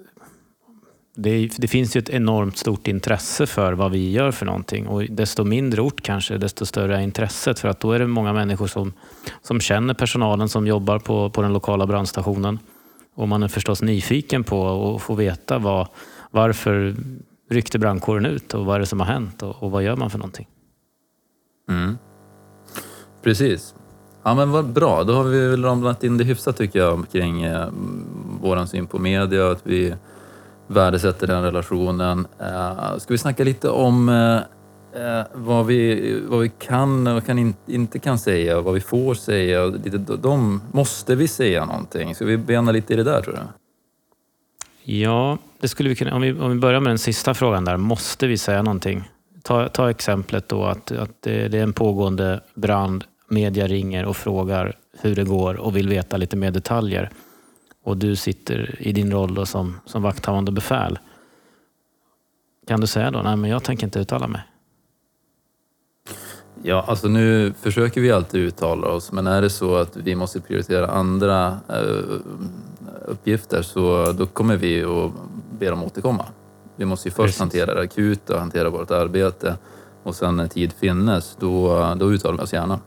det, 1.16 1.48
det, 1.58 1.68
finns 1.68 1.96
ju 1.96 2.00
ett 2.00 2.10
enormt 2.10 2.58
stort 2.58 2.88
intresse 2.88 3.48
för 3.48 3.74
vad 3.74 3.92
vi 3.92 4.12
gör 4.12 4.32
för 4.32 4.46
någonting 4.46 4.88
och 4.88 5.04
desto 5.04 5.44
mindre 5.44 5.82
ort 5.82 6.02
kanske, 6.02 6.38
desto 6.38 6.66
större 6.66 6.98
är 6.98 7.02
intresset 7.02 7.60
för 7.60 7.68
att 7.68 7.80
då 7.80 7.92
är 7.92 8.00
det 8.00 8.08
många 8.08 8.34
människor 8.34 8.68
som, 8.68 8.94
som 9.42 9.60
känner 9.60 9.94
personalen 9.94 10.50
som 10.50 10.68
jobbar 10.68 11.00
på, 11.00 11.30
på 11.30 11.42
den 11.42 11.54
lokala 11.54 11.88
brandstationen. 11.88 12.60
Och 13.16 13.28
man 13.28 13.44
är 13.44 13.48
förstås 13.48 13.82
nyfiken 13.82 14.44
på 14.44 14.96
att 14.96 15.02
få 15.02 15.16
veta 15.16 15.58
vad, 15.58 15.88
varför 16.32 16.96
ryckte 17.50 17.80
brandkåren 17.80 18.26
ut 18.26 18.54
och 18.54 18.66
vad 18.66 18.76
är 18.76 18.80
det 18.80 18.86
som 18.86 19.00
har 19.00 19.08
hänt 19.08 19.44
och, 19.44 19.64
och 19.64 19.72
vad 19.72 19.84
gör 19.84 19.96
man 19.96 20.10
för 20.10 20.18
någonting. 20.18 20.48
Mm. 21.70 21.98
Precis. 23.24 23.76
Ja 24.24 24.36
men 24.36 24.52
vad 24.52 24.66
bra, 24.66 25.04
då 25.04 25.14
har 25.14 25.24
vi 25.24 25.48
väl 25.48 25.64
ramlat 25.64 26.04
in 26.04 26.18
det 26.18 26.24
hyfsat 26.24 26.58
tycker 26.58 26.80
jag 26.80 27.06
kring 27.12 27.44
eh, 27.44 27.70
våran 28.42 28.68
syn 28.68 28.88
på 28.88 29.00
media 29.00 29.46
och 29.46 29.52
att 29.52 29.62
vi 29.64 29.94
värdesätter 30.68 31.28
den 31.28 31.44
relationen. 31.44 32.28
Eh, 32.40 32.98
ska 32.98 33.14
vi 33.14 33.18
snacka 33.18 33.44
lite 33.44 33.70
om 33.70 34.10
eh, 34.10 34.36
eh, 35.04 35.26
vad, 35.34 35.66
vi, 35.66 36.20
vad 36.28 36.40
vi 36.40 36.50
kan 36.50 37.08
och 37.08 37.26
kan 37.26 37.40
in, 37.40 37.54
inte 37.66 38.00
kan 38.00 38.20
säga 38.20 38.58
och 38.58 38.64
vad 38.64 38.74
vi 38.74 38.80
får 38.80 39.14
säga. 39.14 39.66
Lite, 39.66 39.98
de, 39.98 40.62
måste 40.72 41.16
vi 41.16 41.28
säga 41.28 41.66
någonting? 41.66 42.16
Ska 42.16 42.26
vi 42.26 42.38
bena 42.38 42.72
lite 42.72 42.94
i 42.94 42.96
det 42.96 43.04
där 43.04 43.22
tror 43.22 43.34
du? 43.34 43.40
Ja, 44.94 45.38
det 45.60 45.68
skulle 45.68 45.90
vi 45.90 45.96
kunna. 45.96 46.16
Om 46.16 46.22
vi, 46.22 46.34
om 46.34 46.52
vi 46.52 46.60
börjar 46.60 46.80
med 46.80 46.92
den 46.92 46.98
sista 46.98 47.34
frågan 47.34 47.66
där. 47.66 47.78
Måste 47.78 48.28
vi 48.28 48.38
säga 48.38 48.62
någonting? 48.62 49.10
Ta, 49.44 49.70
ta 49.70 49.90
exemplet 49.90 50.50
då 50.50 50.64
att, 50.64 50.92
att 50.92 51.12
det, 51.20 51.48
det 51.48 51.58
är 51.58 51.64
en 51.64 51.74
pågående 51.74 52.40
brand 52.56 53.04
media 53.30 53.68
ringer 53.68 54.06
och 54.06 54.18
frågar 54.18 54.76
hur 55.02 55.16
det 55.16 55.24
går 55.24 55.56
och 55.56 55.76
vill 55.76 55.90
veta 55.90 56.18
lite 56.18 56.36
mer 56.36 56.52
detaljer 56.52 57.10
och 57.86 57.98
du 57.98 58.16
sitter 58.16 58.76
i 58.80 58.92
din 58.92 59.12
roll 59.12 59.34
då 59.34 59.46
som, 59.46 59.80
som 59.86 60.02
vakthavande 60.02 60.52
befäl. 60.52 61.00
Kan 62.68 62.82
du 62.82 62.88
säga 62.88 63.12
då, 63.12 63.22
nej 63.22 63.36
men 63.36 63.50
jag 63.50 63.64
tänker 63.64 63.88
inte 63.88 64.00
uttala 64.00 64.28
mig? 64.28 64.42
Ja, 66.64 66.86
alltså 66.88 67.08
nu 67.08 67.54
försöker 67.62 68.02
vi 68.02 68.12
alltid 68.12 68.42
uttala 68.42 68.88
oss, 68.88 69.12
men 69.12 69.28
är 69.28 69.42
det 69.42 69.50
så 69.50 69.76
att 69.76 69.98
vi 69.98 70.16
måste 70.16 70.42
prioritera 70.42 70.88
andra 70.88 71.58
eh, 71.70 72.20
uppgifter 73.06 73.62
så 73.62 74.12
då 74.12 74.26
kommer 74.26 74.58
vi 74.58 74.84
att 74.84 75.12
be 75.60 75.70
dem 75.70 75.84
återkomma. 75.84 76.26
Vi 76.76 76.86
måste 76.86 77.08
ju 77.08 77.12
först 77.12 77.26
Precis. 77.26 77.40
hantera 77.40 77.74
det 77.74 77.82
akuta, 77.82 78.40
hantera 78.40 78.70
vårt 78.70 78.92
arbete 78.92 79.58
och 80.04 80.16
sen 80.16 80.36
när 80.36 80.48
tid 80.48 80.74
finnes, 80.74 81.38
då, 81.40 81.96
då 82.00 82.14
uttalar 82.14 82.38
vi 82.38 82.44
oss 82.44 82.54
gärna. 82.54 82.80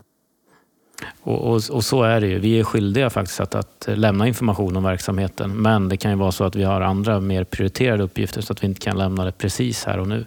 Och, 1.20 1.50
och, 1.50 1.62
och 1.70 1.84
så 1.84 2.02
är 2.02 2.20
det 2.20 2.26
ju. 2.26 2.38
Vi 2.38 2.60
är 2.60 2.64
skyldiga 2.64 3.10
faktiskt 3.10 3.40
att, 3.40 3.54
att 3.54 3.88
lämna 3.88 4.28
information 4.28 4.76
om 4.76 4.82
verksamheten. 4.82 5.62
Men 5.62 5.88
det 5.88 5.96
kan 5.96 6.10
ju 6.10 6.16
vara 6.16 6.32
så 6.32 6.44
att 6.44 6.56
vi 6.56 6.64
har 6.64 6.80
andra 6.80 7.20
mer 7.20 7.44
prioriterade 7.44 8.02
uppgifter 8.02 8.40
så 8.40 8.52
att 8.52 8.62
vi 8.62 8.66
inte 8.66 8.80
kan 8.80 8.98
lämna 8.98 9.24
det 9.24 9.32
precis 9.32 9.84
här 9.84 9.98
och 9.98 10.08
nu. 10.08 10.26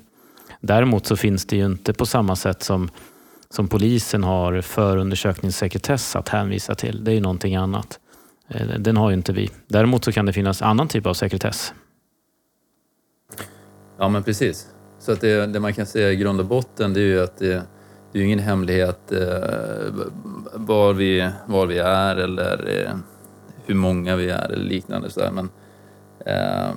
Däremot 0.61 1.05
så 1.05 1.15
finns 1.15 1.45
det 1.45 1.55
ju 1.55 1.65
inte 1.65 1.93
på 1.93 2.05
samma 2.05 2.35
sätt 2.35 2.63
som, 2.63 2.89
som 3.49 3.67
polisen 3.67 4.23
har 4.23 4.61
förundersökningssekretess 4.61 6.15
att 6.15 6.29
hänvisa 6.29 6.75
till. 6.75 7.03
Det 7.03 7.11
är 7.11 7.15
ju 7.15 7.21
någonting 7.21 7.55
annat. 7.55 7.99
Eh, 8.47 8.67
den 8.67 8.97
har 8.97 9.09
ju 9.09 9.15
inte 9.15 9.33
vi. 9.33 9.49
Däremot 9.67 10.05
så 10.05 10.11
kan 10.11 10.25
det 10.25 10.33
finnas 10.33 10.61
annan 10.61 10.87
typ 10.87 11.05
av 11.05 11.13
sekretess. 11.13 11.73
Ja, 13.97 14.09
men 14.09 14.23
precis. 14.23 14.67
Så 14.99 15.11
att 15.11 15.21
det, 15.21 15.45
det 15.47 15.59
man 15.59 15.73
kan 15.73 15.85
säga 15.85 16.11
i 16.11 16.15
grund 16.15 16.39
och 16.39 16.45
botten 16.45 16.93
det 16.93 16.99
är 16.99 17.05
ju 17.05 17.23
att 17.23 17.37
det, 17.37 17.63
det 18.11 18.17
är 18.17 18.19
ju 18.19 18.25
ingen 18.25 18.39
hemlighet 18.39 19.11
eh, 19.11 19.93
var, 20.53 20.93
vi, 20.93 21.29
var 21.45 21.65
vi 21.65 21.77
är 21.77 22.15
eller 22.15 22.85
eh, 22.85 22.95
hur 23.65 23.75
många 23.75 24.15
vi 24.15 24.29
är 24.29 24.51
eller 24.51 24.65
liknande. 24.65 25.09
Så 25.09 25.19
där. 25.19 25.31
Men, 25.31 25.49
eh, 26.25 26.75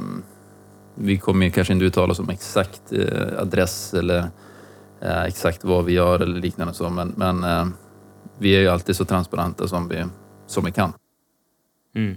vi 0.94 1.18
kommer 1.18 1.46
ju 1.46 1.52
kanske 1.52 1.72
inte 1.72 1.84
uttala 1.84 2.12
oss 2.12 2.18
om 2.18 2.30
exakt 2.30 2.92
eh, 2.92 3.38
adress 3.38 3.94
eller 3.94 4.28
eh, 5.00 5.22
exakt 5.22 5.64
vad 5.64 5.84
vi 5.84 5.92
gör 5.92 6.20
eller 6.20 6.40
liknande 6.40 6.74
så, 6.74 6.90
men, 6.90 7.14
men 7.16 7.44
eh, 7.44 7.66
vi 8.38 8.56
är 8.56 8.60
ju 8.60 8.68
alltid 8.68 8.96
så 8.96 9.04
transparenta 9.04 9.68
som 9.68 9.88
vi, 9.88 10.04
som 10.46 10.64
vi 10.64 10.72
kan. 10.72 10.92
Mm. 11.94 12.16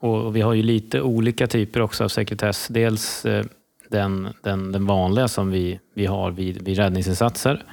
Och 0.00 0.36
vi 0.36 0.40
har 0.40 0.54
ju 0.54 0.62
lite 0.62 1.02
olika 1.02 1.46
typer 1.46 1.80
också 1.80 2.04
av 2.04 2.08
sekretess. 2.08 2.68
Dels 2.70 3.24
eh, 3.24 3.44
den, 3.92 4.28
den, 4.42 4.72
den 4.72 4.86
vanliga 4.86 5.28
som 5.28 5.50
vi, 5.50 5.80
vi 5.94 6.06
har 6.06 6.30
vid, 6.30 6.62
vid 6.62 6.76
räddningsinsatser, 6.76 7.64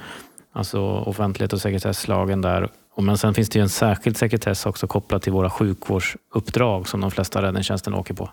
alltså 0.52 0.80
offentlighet 0.82 1.52
och 1.52 1.60
sekretesslagen 1.60 2.42
där. 2.42 2.68
Och 2.94 3.04
men 3.04 3.18
sen 3.18 3.34
finns 3.34 3.48
det 3.48 3.58
ju 3.58 3.62
en 3.62 3.68
särskild 3.68 4.16
sekretess 4.16 4.66
också 4.66 4.86
kopplat 4.86 5.22
till 5.22 5.32
våra 5.32 5.50
sjukvårdsuppdrag 5.50 6.88
som 6.88 7.00
de 7.00 7.10
flesta 7.10 7.42
räddningstjänsten 7.42 7.94
åker 7.94 8.14
på. 8.14 8.30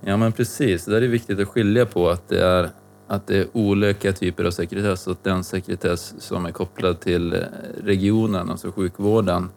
Ja 0.00 0.16
men 0.16 0.32
precis, 0.32 0.84
det 0.84 0.90
där 0.90 1.02
är 1.02 1.08
viktigt 1.08 1.40
att 1.40 1.48
skilja 1.48 1.86
på 1.86 2.08
att 2.08 2.28
det 2.28 2.44
är, 2.44 2.70
att 3.06 3.26
det 3.26 3.38
är 3.38 3.46
olika 3.52 4.12
typer 4.12 4.44
av 4.44 4.50
sekretess 4.50 5.06
och 5.06 5.12
att 5.12 5.24
den 5.24 5.44
sekretess 5.44 6.14
som 6.18 6.46
är 6.46 6.52
kopplad 6.52 7.00
till 7.00 7.44
regionen, 7.84 8.50
alltså 8.50 8.70
sjukvården, 8.72 9.50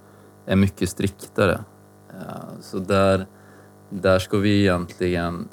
är 0.45 0.55
mycket 0.55 0.89
striktare. 0.89 1.59
Så 2.61 2.79
där, 2.79 3.25
där 3.89 4.19
ska 4.19 4.37
vi 4.37 4.61
egentligen... 4.61 5.49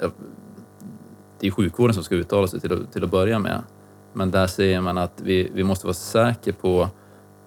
Det 1.39 1.47
är 1.47 1.51
sjukvården 1.51 1.93
som 1.93 2.03
ska 2.03 2.15
uttala 2.15 2.47
sig 2.47 2.59
till 2.59 2.73
att, 2.73 2.93
till 2.93 3.03
att 3.03 3.11
börja 3.11 3.39
med. 3.39 3.63
Men 4.13 4.31
där 4.31 4.47
säger 4.47 4.81
man 4.81 4.97
att 4.97 5.21
vi, 5.21 5.51
vi 5.53 5.63
måste 5.63 5.85
vara 5.85 5.93
säkra 5.93 6.53
på 6.53 6.89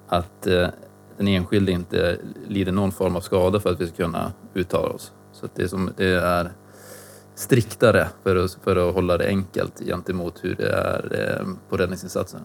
att 0.09 0.47
eh, 0.47 0.69
den 1.17 1.29
enskilde 1.29 1.73
inte 1.73 2.19
lider 2.49 2.73
någon 2.73 2.93
form 2.93 3.17
av 3.17 3.21
skada 3.21 3.61
för 3.61 3.71
att 3.71 3.81
vi 3.81 3.87
ska 3.87 3.97
kunna 3.97 4.33
uttala 4.55 4.89
oss. 4.89 5.13
Så 5.33 5.47
att 5.47 5.55
det, 5.55 5.63
är 5.63 5.67
som, 5.67 5.91
det 5.97 6.07
är 6.07 6.51
striktare 7.35 8.09
för 8.23 8.37
att, 8.37 8.59
för 8.65 8.89
att 8.89 8.95
hålla 8.95 9.19
det 9.19 9.27
enkelt 9.27 9.83
gentemot 9.87 10.45
hur 10.45 10.55
det 10.55 10.73
är 10.73 11.39
eh, 11.41 11.47
på 11.69 11.77
räddningsinsatsen. 11.77 12.41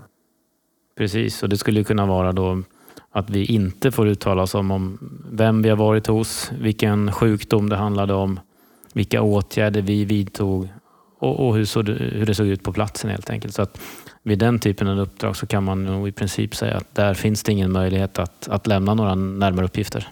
Precis, 0.97 1.43
och 1.43 1.49
det 1.49 1.57
skulle 1.57 1.83
kunna 1.83 2.05
vara 2.05 2.31
då 2.31 2.63
att 3.11 3.29
vi 3.29 3.45
inte 3.45 3.91
får 3.91 4.07
uttala 4.07 4.41
oss 4.41 4.55
om, 4.55 4.71
om 4.71 4.99
vem 5.31 5.61
vi 5.61 5.69
har 5.69 5.77
varit 5.77 6.07
hos, 6.07 6.51
vilken 6.59 7.11
sjukdom 7.11 7.69
det 7.69 7.75
handlade 7.75 8.13
om, 8.13 8.39
vilka 8.93 9.21
åtgärder 9.21 9.81
vi 9.81 10.05
vidtog 10.05 10.69
och, 11.19 11.47
och 11.47 11.55
hur, 11.55 11.65
så 11.65 11.81
det, 11.81 11.93
hur 11.93 12.25
det 12.25 12.35
såg 12.35 12.47
ut 12.47 12.63
på 12.63 12.73
platsen 12.73 13.09
helt 13.09 13.29
enkelt. 13.29 13.53
Så 13.53 13.61
att 13.61 13.79
vid 14.23 14.39
den 14.39 14.59
typen 14.59 14.87
av 14.87 14.99
uppdrag 14.99 15.35
så 15.35 15.47
kan 15.47 15.63
man 15.63 15.83
nog 15.83 16.07
i 16.07 16.11
princip 16.11 16.55
säga 16.55 16.77
att 16.77 16.95
där 16.95 17.13
finns 17.13 17.43
det 17.43 17.51
ingen 17.51 17.71
möjlighet 17.71 18.19
att, 18.19 18.47
att 18.47 18.67
lämna 18.67 18.93
några 18.93 19.15
närmare 19.15 19.65
uppgifter. 19.65 20.09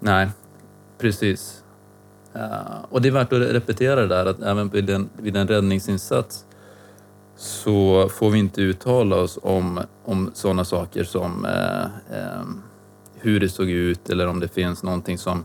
Nej, 0.00 0.28
precis. 0.98 1.64
Ja, 2.32 2.60
och 2.88 3.02
det 3.02 3.08
är 3.08 3.12
värt 3.12 3.32
att 3.32 3.40
repetera 3.40 4.00
det 4.00 4.06
där 4.06 4.26
att 4.26 4.42
även 4.42 4.68
vid 4.68 4.90
en, 4.90 5.08
vid 5.16 5.36
en 5.36 5.48
räddningsinsats 5.48 6.44
så 7.36 8.08
får 8.08 8.30
vi 8.30 8.38
inte 8.38 8.62
uttala 8.62 9.16
oss 9.16 9.38
om, 9.42 9.80
om 10.04 10.30
sådana 10.34 10.64
saker 10.64 11.04
som 11.04 11.44
eh, 11.44 11.82
eh, 12.18 12.42
hur 13.14 13.40
det 13.40 13.48
såg 13.48 13.70
ut 13.70 14.10
eller 14.10 14.26
om 14.26 14.40
det 14.40 14.48
finns 14.48 14.82
någonting 14.82 15.18
som 15.18 15.44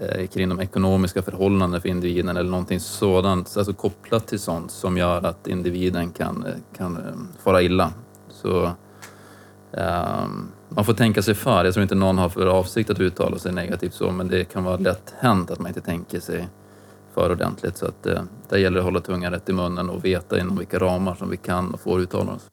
Eh, 0.00 0.26
kring 0.26 0.48
de 0.48 0.60
ekonomiska 0.60 1.22
förhållandena 1.22 1.80
för 1.80 1.88
individen 1.88 2.36
eller 2.36 2.50
någonting 2.50 2.80
sådant, 2.80 3.56
alltså 3.56 3.72
kopplat 3.72 4.26
till 4.26 4.38
sånt 4.38 4.70
som 4.70 4.96
gör 4.96 5.26
att 5.26 5.46
individen 5.46 6.10
kan, 6.12 6.46
eh, 6.46 6.52
kan 6.76 6.96
eh, 6.96 7.42
fara 7.44 7.62
illa. 7.62 7.92
Så 8.28 8.62
um, 9.70 10.48
man 10.68 10.84
får 10.84 10.92
tänka 10.92 11.22
sig 11.22 11.34
för. 11.34 11.64
Jag 11.64 11.74
tror 11.74 11.82
inte 11.82 11.94
någon 11.94 12.18
har 12.18 12.28
för 12.28 12.46
avsikt 12.46 12.90
att 12.90 13.00
uttala 13.00 13.38
sig 13.38 13.52
negativt 13.52 13.94
så, 13.94 14.10
men 14.10 14.28
det 14.28 14.44
kan 14.44 14.64
vara 14.64 14.76
lätt 14.76 15.14
hänt 15.18 15.50
att 15.50 15.58
man 15.58 15.68
inte 15.68 15.80
tänker 15.80 16.20
sig 16.20 16.48
för 17.14 17.32
ordentligt. 17.32 17.76
Så 17.76 17.86
att 17.86 18.06
uh, 18.06 18.20
där 18.48 18.58
gäller 18.58 18.74
det 18.74 18.80
att 18.80 18.84
hålla 18.84 19.00
tungan 19.00 19.32
rätt 19.32 19.48
i 19.48 19.52
munnen 19.52 19.90
och 19.90 20.04
veta 20.04 20.40
inom 20.40 20.58
vilka 20.58 20.78
ramar 20.78 21.14
som 21.14 21.30
vi 21.30 21.36
kan 21.36 21.74
och 21.74 21.80
får 21.80 22.00
uttala 22.00 22.32
oss. 22.32 22.50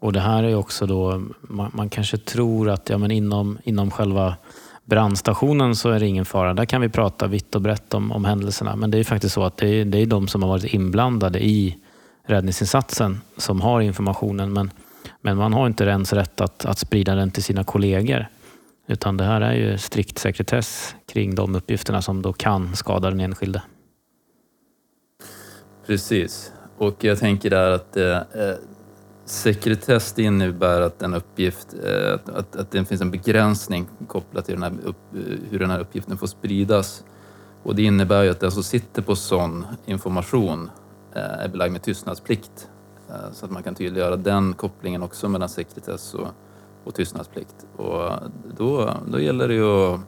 Och 0.00 0.12
det 0.12 0.20
här 0.20 0.44
är 0.44 0.48
ju 0.48 0.54
också 0.54 0.86
då, 0.86 1.22
man, 1.40 1.70
man 1.74 1.88
kanske 1.88 2.18
tror 2.18 2.68
att 2.70 2.88
ja, 2.88 2.98
men 2.98 3.10
inom, 3.10 3.58
inom 3.62 3.90
själva 3.90 4.36
brandstationen 4.88 5.76
så 5.76 5.90
är 5.90 6.00
det 6.00 6.06
ingen 6.06 6.24
fara. 6.24 6.54
Där 6.54 6.64
kan 6.64 6.80
vi 6.80 6.88
prata 6.88 7.26
vitt 7.26 7.54
och 7.54 7.62
brett 7.62 7.94
om, 7.94 8.12
om 8.12 8.24
händelserna. 8.24 8.76
Men 8.76 8.90
det 8.90 8.98
är 8.98 9.04
faktiskt 9.04 9.34
så 9.34 9.44
att 9.44 9.56
det 9.56 9.68
är, 9.68 9.84
det 9.84 9.98
är 9.98 10.06
de 10.06 10.28
som 10.28 10.42
har 10.42 10.48
varit 10.48 10.74
inblandade 10.74 11.44
i 11.44 11.78
räddningsinsatsen 12.26 13.20
som 13.36 13.60
har 13.60 13.80
informationen. 13.80 14.52
Men, 14.52 14.70
men 15.20 15.36
man 15.36 15.52
har 15.52 15.66
inte 15.66 15.84
ens 15.84 16.12
rätt 16.12 16.40
att, 16.40 16.64
att 16.64 16.78
sprida 16.78 17.14
den 17.14 17.30
till 17.30 17.42
sina 17.42 17.64
kollegor. 17.64 18.26
Utan 18.86 19.16
det 19.16 19.24
här 19.24 19.40
är 19.40 19.54
ju 19.54 19.78
strikt 19.78 20.18
sekretess 20.18 20.94
kring 21.12 21.34
de 21.34 21.54
uppgifterna 21.54 22.02
som 22.02 22.22
då 22.22 22.32
kan 22.32 22.76
skada 22.76 23.10
den 23.10 23.20
enskilde. 23.20 23.62
Precis. 25.86 26.52
Och 26.78 27.04
jag 27.04 27.18
tänker 27.18 27.50
där 27.50 27.70
att 27.70 27.96
eh, 27.96 28.16
eh 28.16 28.54
sekretess 29.30 30.12
det 30.12 30.22
innebär 30.22 30.80
att 30.80 31.02
en 31.02 31.14
uppgift, 31.14 31.74
eh, 31.84 32.14
att, 32.14 32.28
att, 32.28 32.56
att 32.56 32.70
det 32.70 32.84
finns 32.84 33.00
en 33.00 33.10
begränsning 33.10 33.86
kopplat 34.06 34.44
till 34.44 34.54
den 34.54 34.62
här 34.62 34.72
upp, 34.84 34.96
eh, 35.14 35.20
hur 35.50 35.58
den 35.58 35.70
här 35.70 35.80
uppgiften 35.80 36.18
får 36.18 36.26
spridas. 36.26 37.04
Och 37.62 37.74
det 37.74 37.82
innebär 37.82 38.22
ju 38.22 38.30
att 38.30 38.40
den 38.40 38.50
som 38.50 38.62
sitter 38.62 39.02
på 39.02 39.16
sån 39.16 39.66
information 39.86 40.70
eh, 41.14 41.22
är 41.22 41.48
belagd 41.48 41.72
med 41.72 41.82
tystnadsplikt. 41.82 42.68
Så 43.32 43.44
att 43.44 43.50
man 43.50 43.62
kan 43.62 43.74
tydliggöra 43.74 44.16
den 44.16 44.52
kopplingen 44.52 45.02
också 45.02 45.28
mellan 45.28 45.48
sekretess 45.48 46.14
och, 46.14 46.28
och 46.84 46.94
tystnadsplikt. 46.94 47.66
Och 47.76 48.10
då, 48.56 48.94
då 49.06 49.20
gäller 49.20 49.48
det 49.48 49.54
ju 49.54 49.64
att, 49.64 50.00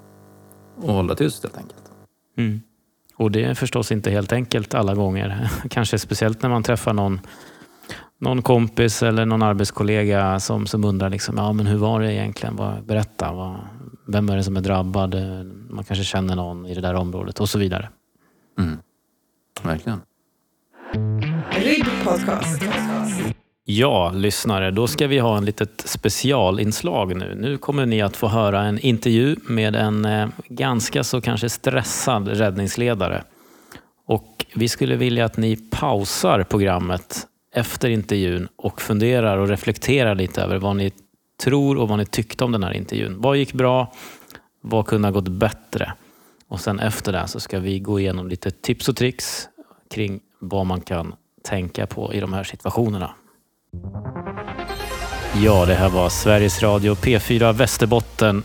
att 0.79 0.91
hålla 0.91 1.15
tyst 1.15 1.43
helt 1.43 1.57
enkelt. 1.57 1.91
Mm. 2.37 2.61
Och 3.17 3.31
det 3.31 3.45
är 3.45 3.55
förstås 3.55 3.93
inte 3.93 4.11
helt 4.11 4.33
enkelt 4.33 4.75
alla 4.75 4.95
gånger. 4.95 5.51
Kanske 5.71 5.99
speciellt 5.99 6.43
när 6.43 6.51
man 6.51 6.63
träffar 6.63 6.93
någon, 6.93 7.21
någon 8.21 8.43
kompis 8.43 9.03
eller 9.03 9.27
någon 9.27 9.43
arbetskollega 9.43 10.41
som, 10.41 10.67
som 10.67 10.85
undrar 10.85 11.11
liksom, 11.11 11.37
ja, 11.37 11.53
men 11.53 11.67
hur 11.67 11.79
var 11.79 12.01
det 12.01 12.13
egentligen? 12.13 12.57
Vad, 12.57 12.85
berätta, 12.85 13.33
vad, 13.33 13.57
vem 14.07 14.29
är 14.29 14.37
det 14.37 14.45
som 14.45 14.57
är 14.57 14.61
drabbad? 14.61 15.17
Man 15.71 15.85
kanske 15.85 16.05
känner 16.05 16.37
någon 16.37 16.67
i 16.67 16.75
det 16.75 16.81
där 16.81 16.95
området 16.95 17.41
och 17.41 17.49
så 17.49 17.59
vidare. 17.59 17.89
Mm. 18.59 18.79
Verkligen. 19.63 20.01
Ja, 23.65 24.13
lyssnare, 24.15 24.71
då 24.71 24.87
ska 24.87 25.07
vi 25.07 25.19
ha 25.19 25.37
en 25.37 25.45
litet 25.45 25.83
specialinslag 25.87 27.17
nu. 27.17 27.35
Nu 27.35 27.59
kommer 27.59 27.87
ni 27.87 28.03
att 28.03 28.17
få 28.17 28.29
höra 28.29 28.63
en 28.63 28.79
intervju 28.79 29.37
med 29.43 29.77
en 29.77 30.05
eh, 30.05 30.29
ganska 30.49 31.05
så 31.05 31.21
kanske 31.21 31.49
stressad 31.49 32.29
räddningsledare. 32.29 33.25
Och 34.07 34.47
vi 34.55 34.69
skulle 34.69 34.97
vilja 34.97 35.25
att 35.25 35.37
ni 35.37 35.57
pausar 35.57 36.43
programmet 36.43 37.27
efter 37.55 37.89
intervjun 37.89 38.49
och 38.57 38.81
funderar 38.81 39.39
och 39.39 39.49
reflekterar 39.49 40.15
lite 40.15 40.43
över 40.43 40.59
vad 40.59 40.77
ni 40.77 40.93
tror 41.43 41.79
och 41.79 41.89
vad 41.89 41.99
ni 41.99 42.07
tyckte 42.07 42.45
om 42.45 42.53
den 42.53 42.63
här 42.63 42.73
intervjun. 42.73 43.21
Vad 43.21 43.37
gick 43.37 43.53
bra? 43.53 43.93
Vad 44.61 44.87
kunde 44.87 45.09
ha 45.09 45.13
gått 45.13 45.29
bättre? 45.29 45.93
Och 46.49 46.61
sen 46.61 46.81
efter 46.81 47.13
det 47.13 47.29
så 47.29 47.41
ska 47.41 47.59
vi 47.59 47.79
gå 47.79 48.01
igenom 48.01 48.29
lite 48.29 48.51
tips 48.51 48.89
och 48.89 48.97
tricks 48.97 49.49
kring 49.91 50.21
vad 50.39 50.67
man 50.67 50.81
kan 50.81 51.15
tänka 51.43 51.87
på 51.87 52.15
i 52.15 52.21
de 52.21 52.33
här 52.33 52.45
situationerna. 52.45 53.15
Ja, 55.43 55.67
det 55.67 55.75
här 55.75 55.89
var 55.89 56.09
Sveriges 56.09 56.63
Radio 56.63 56.95
P4 56.95 57.53
Västerbotten. 57.53 58.43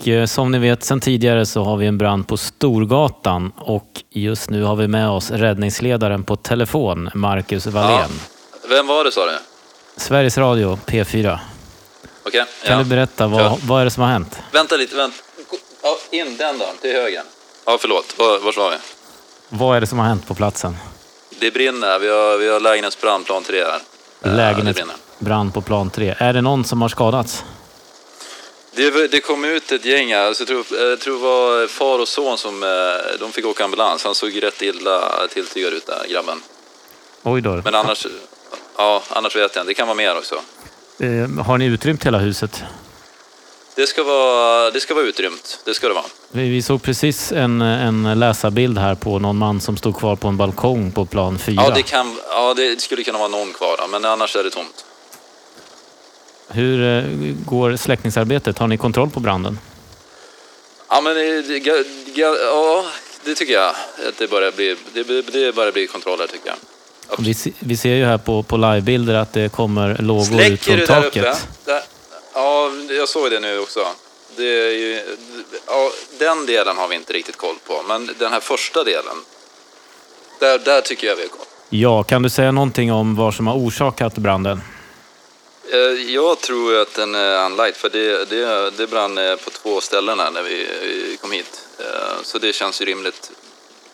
Och 0.00 0.08
eh, 0.08 0.26
som 0.26 0.50
ni 0.52 0.58
vet 0.58 0.84
sedan 0.84 1.00
tidigare 1.00 1.46
så 1.46 1.62
har 1.64 1.76
vi 1.76 1.86
en 1.86 1.98
brand 1.98 2.28
på 2.28 2.36
Storgatan 2.36 3.52
och 3.56 4.02
just 4.10 4.50
nu 4.50 4.62
har 4.62 4.76
vi 4.76 4.88
med 4.88 5.08
oss 5.10 5.30
räddningsledaren 5.30 6.24
på 6.24 6.36
telefon, 6.36 7.10
Marcus 7.14 7.66
Wallén. 7.66 8.10
Vem 8.68 8.86
var 8.86 9.04
det 9.04 9.12
sa 9.12 9.26
du? 9.26 9.38
Sveriges 9.96 10.38
Radio, 10.38 10.78
P4. 10.86 11.38
Okej. 12.26 12.44
Kan 12.64 12.72
ja. 12.78 12.78
du 12.78 12.84
berätta, 12.84 13.26
vad, 13.26 13.40
Ja. 13.40 13.58
vad 13.62 13.80
är 13.80 13.84
det 13.84 13.90
som 13.90 14.02
har 14.02 14.10
hänt? 14.10 14.40
Vänta 14.52 14.76
lite, 14.76 14.96
vänta. 14.96 15.16
Ja, 15.82 15.96
in 16.10 16.36
den 16.36 16.58
dörren, 16.58 16.74
till 16.80 16.92
höger. 16.92 17.22
Ja, 17.66 17.78
förlåt. 17.80 18.14
Var, 18.18 18.38
var 18.38 18.52
var 18.56 18.70
vi? 18.70 18.76
Vad 19.48 19.76
är 19.76 19.80
det 19.80 19.86
som 19.86 19.98
har 19.98 20.06
hänt 20.06 20.26
på 20.28 20.34
platsen? 20.34 20.76
Det 21.40 21.50
brinner. 21.50 21.98
Vi 21.98 22.08
har, 22.08 22.38
vi 22.38 22.48
har 22.48 22.60
lägenhetsbrand, 22.60 23.26
plan 23.26 23.42
3 23.42 23.64
här. 23.64 23.80
Eh. 24.22 24.36
Lägenhetsbrand 24.36 25.54
på 25.54 25.62
plan 25.62 25.90
3. 25.90 26.14
Är 26.18 26.32
det 26.32 26.40
någon 26.40 26.64
som 26.64 26.82
har 26.82 26.88
skadats? 26.88 27.44
Det, 28.76 29.08
det 29.08 29.20
kom 29.20 29.44
ut 29.44 29.72
ett 29.72 29.84
gäng 29.84 30.14
här. 30.14 30.26
Alltså, 30.26 30.42
jag, 30.42 30.48
tror, 30.48 30.80
jag 30.80 31.00
tror 31.00 31.14
det 31.14 31.22
var 31.22 31.66
far 31.66 31.98
och 31.98 32.08
son 32.08 32.38
som 32.38 32.62
eh, 32.62 32.68
de 33.20 33.32
fick 33.32 33.46
åka 33.46 33.64
ambulans. 33.64 34.04
Han 34.04 34.14
såg 34.14 34.42
rätt 34.42 34.62
illa 34.62 35.26
tilltygad 35.30 35.72
ut 35.72 35.86
där, 35.86 36.06
grabben. 36.10 36.42
Oj 37.22 37.40
då. 37.40 37.60
Men 37.64 37.74
annars, 37.74 38.06
ja, 38.76 39.02
annars 39.08 39.36
vet 39.36 39.54
jag 39.56 39.62
inte. 39.62 39.70
Det 39.70 39.74
kan 39.74 39.86
vara 39.86 39.96
mer 39.96 40.18
också. 40.18 40.34
Eh, 40.98 41.44
Har 41.44 41.58
ni 41.58 41.64
utrymt 41.66 42.06
hela 42.06 42.18
huset? 42.18 42.64
Det 43.74 43.86
ska 43.86 44.02
vara, 44.04 44.70
det 44.70 44.80
ska 44.80 44.94
vara 44.94 45.04
utrymt. 45.04 45.60
Det 45.64 45.74
ska 45.74 45.88
det 45.88 45.94
vara. 45.94 46.04
Vi 46.30 46.48
vi 46.48 46.62
såg 46.62 46.82
precis 46.82 47.32
en, 47.32 47.60
en 47.60 48.18
läsarbild 48.18 48.78
här 48.78 48.94
på 48.94 49.18
någon 49.18 49.36
man 49.36 49.60
som 49.60 49.76
stod 49.76 49.98
kvar 49.98 50.16
på 50.16 50.28
en 50.28 50.36
balkong 50.36 50.92
på 50.92 51.06
plan 51.06 51.38
4. 51.38 51.54
Ja, 51.56 51.70
det, 51.74 51.82
kan, 51.82 52.16
ja, 52.30 52.54
det 52.54 52.80
skulle 52.80 53.02
kunna 53.02 53.18
vara 53.18 53.28
någon 53.28 53.52
kvar, 53.52 53.88
men 53.90 54.04
annars 54.04 54.36
är 54.36 54.44
det 54.44 54.50
tomt. 54.50 54.85
Hur 56.48 56.82
eh, 56.82 57.04
går 57.46 57.76
släckningsarbetet? 57.76 58.58
Har 58.58 58.66
ni 58.66 58.76
kontroll 58.76 59.10
på 59.10 59.20
branden? 59.20 59.58
Ja, 60.88 61.00
men 61.00 61.16
ja, 61.16 62.84
det 63.24 63.34
tycker 63.34 63.52
jag. 63.52 63.70
Att 64.08 64.18
det 64.18 64.30
börjar 64.30 64.52
bli, 64.52 64.76
det, 64.92 65.02
det 65.32 65.54
börjar 65.54 65.72
bli 65.72 65.86
kontroller, 65.86 66.26
tycker 66.26 66.48
jag. 66.48 66.56
Vi, 67.18 67.34
vi 67.58 67.76
ser 67.76 67.94
ju 67.94 68.04
här 68.04 68.18
på, 68.18 68.42
på 68.42 68.56
livebilder 68.56 69.14
att 69.14 69.32
det 69.32 69.52
kommer 69.52 69.96
lågor 69.98 70.22
ut 70.22 70.26
Släcker 70.26 70.64
från 70.64 70.76
du 70.76 70.86
där 70.86 71.02
taket. 71.02 71.24
uppe? 71.24 71.36
Där, 71.64 71.82
ja, 72.34 72.70
jag 72.98 73.08
såg 73.08 73.30
det 73.30 73.40
nu 73.40 73.58
också. 73.58 73.80
Det 74.36 74.72
ju, 74.72 75.02
ja, 75.66 75.90
den 76.18 76.46
delen 76.46 76.76
har 76.76 76.88
vi 76.88 76.94
inte 76.94 77.12
riktigt 77.12 77.36
koll 77.36 77.56
på, 77.66 77.82
men 77.88 78.10
den 78.18 78.32
här 78.32 78.40
första 78.40 78.84
delen, 78.84 79.16
där, 80.40 80.58
där 80.58 80.80
tycker 80.80 81.06
jag 81.06 81.16
vi 81.16 81.22
har 81.22 81.28
koll. 81.28 81.46
Ja, 81.68 82.02
kan 82.02 82.22
du 82.22 82.30
säga 82.30 82.52
någonting 82.52 82.92
om 82.92 83.16
vad 83.16 83.34
som 83.34 83.46
har 83.46 83.54
orsakat 83.54 84.14
branden? 84.14 84.60
Eh, 85.72 85.78
Jag 86.14 86.40
tror 86.40 86.80
att 86.80 86.94
den 86.94 87.14
är 87.14 87.36
anlagd, 87.36 87.74
för 87.76 87.88
det, 87.88 88.24
det, 88.24 88.70
det 88.70 88.86
brann 88.86 89.18
eh, 89.18 89.36
på 89.36 89.50
två 89.50 89.80
ställen 89.80 90.18
när 90.34 90.42
vi 90.42 90.66
kom 91.20 91.32
hit. 91.32 91.68
Eh, 91.78 92.22
Så 92.22 92.38
det 92.38 92.52
känns 92.52 92.80
ju 92.80 92.84
rimligt 92.84 93.30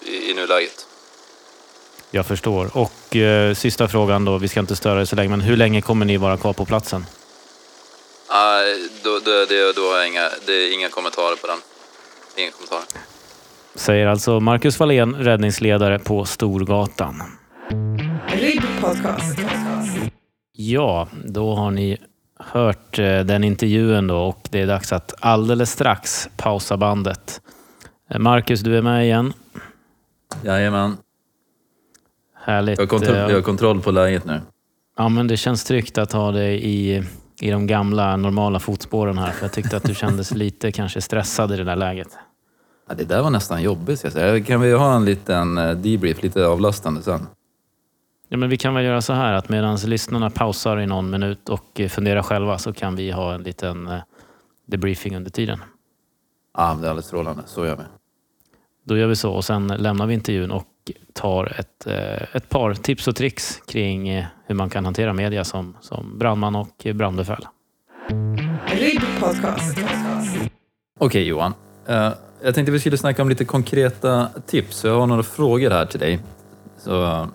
i, 0.00 0.30
i 0.30 0.34
nuläget. 0.34 0.86
Jag 2.10 2.26
förstår. 2.26 2.70
Och 2.76 3.16
eh, 3.16 3.54
sista 3.54 3.88
frågan 3.88 4.24
då, 4.24 4.38
vi 4.38 4.48
ska 4.48 4.60
inte 4.60 4.76
störa 4.76 5.00
er 5.00 5.04
så 5.04 5.16
länge, 5.16 5.28
men 5.28 5.40
hur 5.40 5.56
länge 5.56 5.80
kommer 5.80 6.06
ni 6.06 6.16
vara 6.16 6.36
kvar 6.36 6.52
på 6.52 6.64
platsen? 6.64 7.06
Nej, 8.30 8.88
då, 9.02 9.18
då, 9.18 9.44
det, 9.44 9.72
då 9.72 9.90
har 9.90 9.98
jag 9.98 10.08
inga, 10.08 10.30
det 10.46 10.52
är 10.52 10.72
inga 10.72 10.88
kommentarer 10.88 11.36
på 11.36 11.46
den. 11.46 11.58
Inga 12.36 12.50
kommentarer. 12.50 12.84
Säger 13.74 14.06
alltså 14.06 14.40
Marcus 14.40 14.78
Wallén, 14.78 15.14
räddningsledare 15.14 15.98
på 15.98 16.24
Storgatan. 16.24 17.22
Ribb 18.28 18.62
Podcast. 18.80 19.38
Ja, 20.70 21.08
då 21.24 21.54
har 21.54 21.70
ni 21.70 21.98
hört 22.38 22.98
eh, 22.98 23.20
den 23.20 23.44
intervjun 23.44 24.06
då 24.06 24.16
och 24.16 24.48
det 24.50 24.60
är 24.60 24.66
dags 24.66 24.92
att 24.92 25.14
alldeles 25.20 25.70
strax 25.70 26.28
pausa 26.36 26.76
bandet. 26.76 27.40
Eh, 28.10 28.18
Marcus, 28.18 28.60
du 28.60 28.76
är 28.78 28.82
med 28.82 29.04
igen. 29.04 29.32
Jajamän. 30.44 30.96
Härligt. 32.34 32.78
Jag 32.78 32.86
har, 32.86 32.88
kontroll, 32.88 33.16
Eh, 33.16 33.20
jag 33.20 33.34
har 33.34 33.42
kontroll 33.42 33.80
på 33.80 33.90
läget 33.90 34.24
nu. 34.24 34.40
Ja, 34.96 35.08
men 35.08 35.26
det 35.26 35.36
känns 35.36 35.64
tryggt 35.64 35.98
att 35.98 36.12
ha 36.12 36.32
dig 36.32 36.64
i, 36.64 37.04
i 37.40 37.50
de 37.50 37.66
gamla 37.66 38.16
normala 38.16 38.58
fotspåren 38.58 39.18
här. 39.18 39.30
För 39.30 39.44
jag 39.44 39.52
tyckte 39.52 39.76
att 39.76 39.84
du 39.84 39.94
kändes 39.94 40.30
lite 40.34 40.72
kanske 40.72 41.00
stressad 41.00 41.52
i 41.52 41.56
det 41.56 41.64
där 41.64 41.76
läget. 41.76 42.08
Ja, 42.88 42.94
det 42.94 43.04
där 43.04 43.22
var 43.22 43.30
nästan 43.30 43.62
jobbigt. 43.62 44.14
Kan 44.46 44.60
vi 44.60 44.72
ha 44.72 44.96
en 44.96 45.04
liten 45.04 45.54
debrief, 45.54 46.22
lite 46.22 46.46
avlastande 46.46 47.02
sen? 47.02 47.26
Ja, 48.32 48.38
men 48.38 48.48
vi 48.48 48.56
kan 48.56 48.74
väl 48.74 48.84
göra 48.84 49.02
så 49.02 49.12
här 49.12 49.32
att 49.32 49.48
medan 49.48 49.76
lyssnarna 49.76 50.30
pausar 50.30 50.80
i 50.80 50.86
någon 50.86 51.10
minut 51.10 51.48
och 51.48 51.80
eh, 51.80 51.88
funderar 51.88 52.22
själva 52.22 52.58
så 52.58 52.72
kan 52.72 52.96
vi 52.96 53.10
ha 53.10 53.34
en 53.34 53.42
liten 53.42 53.86
eh, 53.86 54.00
debriefing 54.66 55.16
under 55.16 55.30
tiden. 55.30 55.58
Ja, 56.56 56.62
det 56.62 56.86
är 56.86 56.90
alldeles 56.90 57.06
strålande. 57.06 57.42
Så 57.46 57.66
gör 57.66 57.76
vi. 57.76 57.82
Då 58.84 58.96
gör 58.96 59.06
vi 59.06 59.16
så 59.16 59.32
och 59.32 59.44
sen 59.44 59.68
lämnar 59.68 60.06
vi 60.06 60.14
intervjun 60.14 60.50
och 60.50 60.66
tar 61.12 61.60
ett, 61.60 61.86
eh, 61.86 62.36
ett 62.36 62.48
par 62.48 62.74
tips 62.74 63.08
och 63.08 63.16
tricks 63.16 63.62
kring 63.66 64.26
hur 64.46 64.54
man 64.54 64.70
kan 64.70 64.84
hantera 64.84 65.12
media 65.12 65.44
som, 65.44 65.76
som 65.80 66.18
brandman 66.18 66.56
och 66.56 66.86
brandbefäl. 66.94 67.46
Okej 70.98 71.22
Johan. 71.22 71.54
Jag 72.42 72.54
tänkte 72.54 72.72
vi 72.72 72.80
skulle 72.80 72.98
snacka 72.98 73.22
om 73.22 73.28
lite 73.28 73.44
konkreta 73.44 74.28
tips. 74.46 74.84
Jag 74.84 75.00
har 75.00 75.06
några 75.06 75.22
frågor 75.22 75.70
här 75.70 75.86
till 75.86 76.00
dig. 76.00 76.20
Så, 76.78 77.28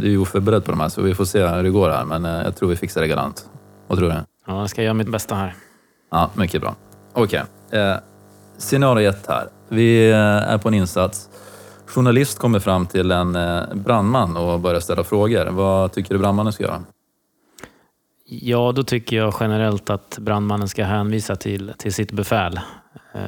du 0.00 0.12
är 0.12 0.18
oförberedd 0.18 0.64
på 0.64 0.70
de 0.70 0.80
här 0.80 0.88
så 0.88 1.02
vi 1.02 1.14
får 1.14 1.24
se 1.24 1.46
hur 1.46 1.62
det 1.62 1.70
går 1.70 1.90
här. 1.90 2.04
Men 2.04 2.24
eh, 2.24 2.42
jag 2.44 2.56
tror 2.56 2.68
vi 2.68 2.76
fixar 2.76 3.00
det 3.00 3.08
galant. 3.08 3.48
Vad 3.86 3.98
tror 3.98 4.08
du? 4.08 4.14
Ja, 4.46 4.60
jag 4.60 4.70
ska 4.70 4.82
göra 4.82 4.94
mitt 4.94 5.08
bästa 5.08 5.34
här. 5.34 5.54
Ja, 6.10 6.30
mycket 6.34 6.60
bra. 6.60 6.74
Okej. 7.12 7.42
Eh, 7.70 7.96
scenario 8.58 9.08
ett 9.08 9.26
här. 9.28 9.48
Vi 9.68 10.10
eh, 10.10 10.16
är 10.18 10.58
på 10.58 10.68
en 10.68 10.74
insats. 10.74 11.28
Journalist 11.86 12.38
kommer 12.38 12.60
fram 12.60 12.86
till 12.86 13.10
en 13.10 13.36
eh, 13.36 13.62
brandman 13.74 14.36
och 14.36 14.60
börjar 14.60 14.80
ställa 14.80 15.04
frågor. 15.04 15.46
Vad 15.46 15.92
tycker 15.92 16.14
du 16.14 16.20
brandmannen 16.20 16.52
ska 16.52 16.64
göra? 16.64 16.82
Ja, 18.24 18.72
då 18.72 18.82
tycker 18.82 19.16
jag 19.16 19.34
generellt 19.40 19.90
att 19.90 20.18
brandmannen 20.18 20.68
ska 20.68 20.84
hänvisa 20.84 21.36
till, 21.36 21.72
till 21.78 21.92
sitt 21.92 22.12
befäl. 22.12 22.60
Eh, 23.14 23.20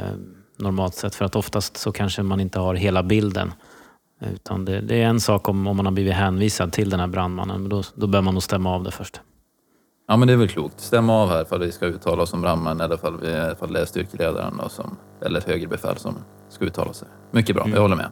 normalt 0.57 0.95
sett, 0.95 1.15
för 1.15 1.25
att 1.25 1.37
oftast 1.37 1.77
så 1.77 1.93
kanske 1.93 2.23
man 2.23 2.41
inte 2.41 2.59
har 2.59 2.75
hela 2.75 3.03
bilden. 3.03 3.53
Utan 4.21 4.65
det, 4.65 4.81
det 4.81 5.03
är 5.03 5.07
en 5.07 5.21
sak 5.21 5.49
om, 5.49 5.67
om 5.67 5.77
man 5.77 5.87
har 5.87 5.93
blivit 5.93 6.15
hänvisad 6.15 6.73
till 6.73 6.91
den 6.91 7.01
här 7.01 7.07
brandmannen, 7.07 7.61
men 7.61 7.69
då, 7.69 7.83
då 7.95 8.07
bör 8.07 8.21
man 8.21 8.35
nog 8.35 8.43
stämma 8.43 8.75
av 8.75 8.85
det 8.85 8.91
först. 8.91 9.21
Ja, 10.09 10.17
men 10.17 10.29
det 10.29 10.35
är 10.35 10.37
väl 10.37 10.49
klokt. 10.49 10.81
Stämma 10.81 11.23
av 11.23 11.29
här 11.29 11.43
ifall 11.43 11.61
vi 11.61 11.73
ska 11.73 11.87
uttala 11.87 12.23
oss 12.23 12.31
som 12.31 12.41
brandman 12.41 12.81
eller 12.81 12.95
ifall, 12.95 13.21
vi, 13.21 13.53
ifall 13.53 13.73
det 13.73 13.81
är 13.81 13.85
styrkeledaren 13.85 14.57
då 14.63 14.69
som, 14.69 14.97
eller 15.21 15.41
högre 15.41 15.67
befäl 15.67 15.97
som 15.97 16.15
ska 16.49 16.65
uttala 16.65 16.93
sig. 16.93 17.09
Mycket 17.31 17.57
bra, 17.57 17.69
jag 17.75 17.81
håller 17.81 17.97
med. 17.97 18.11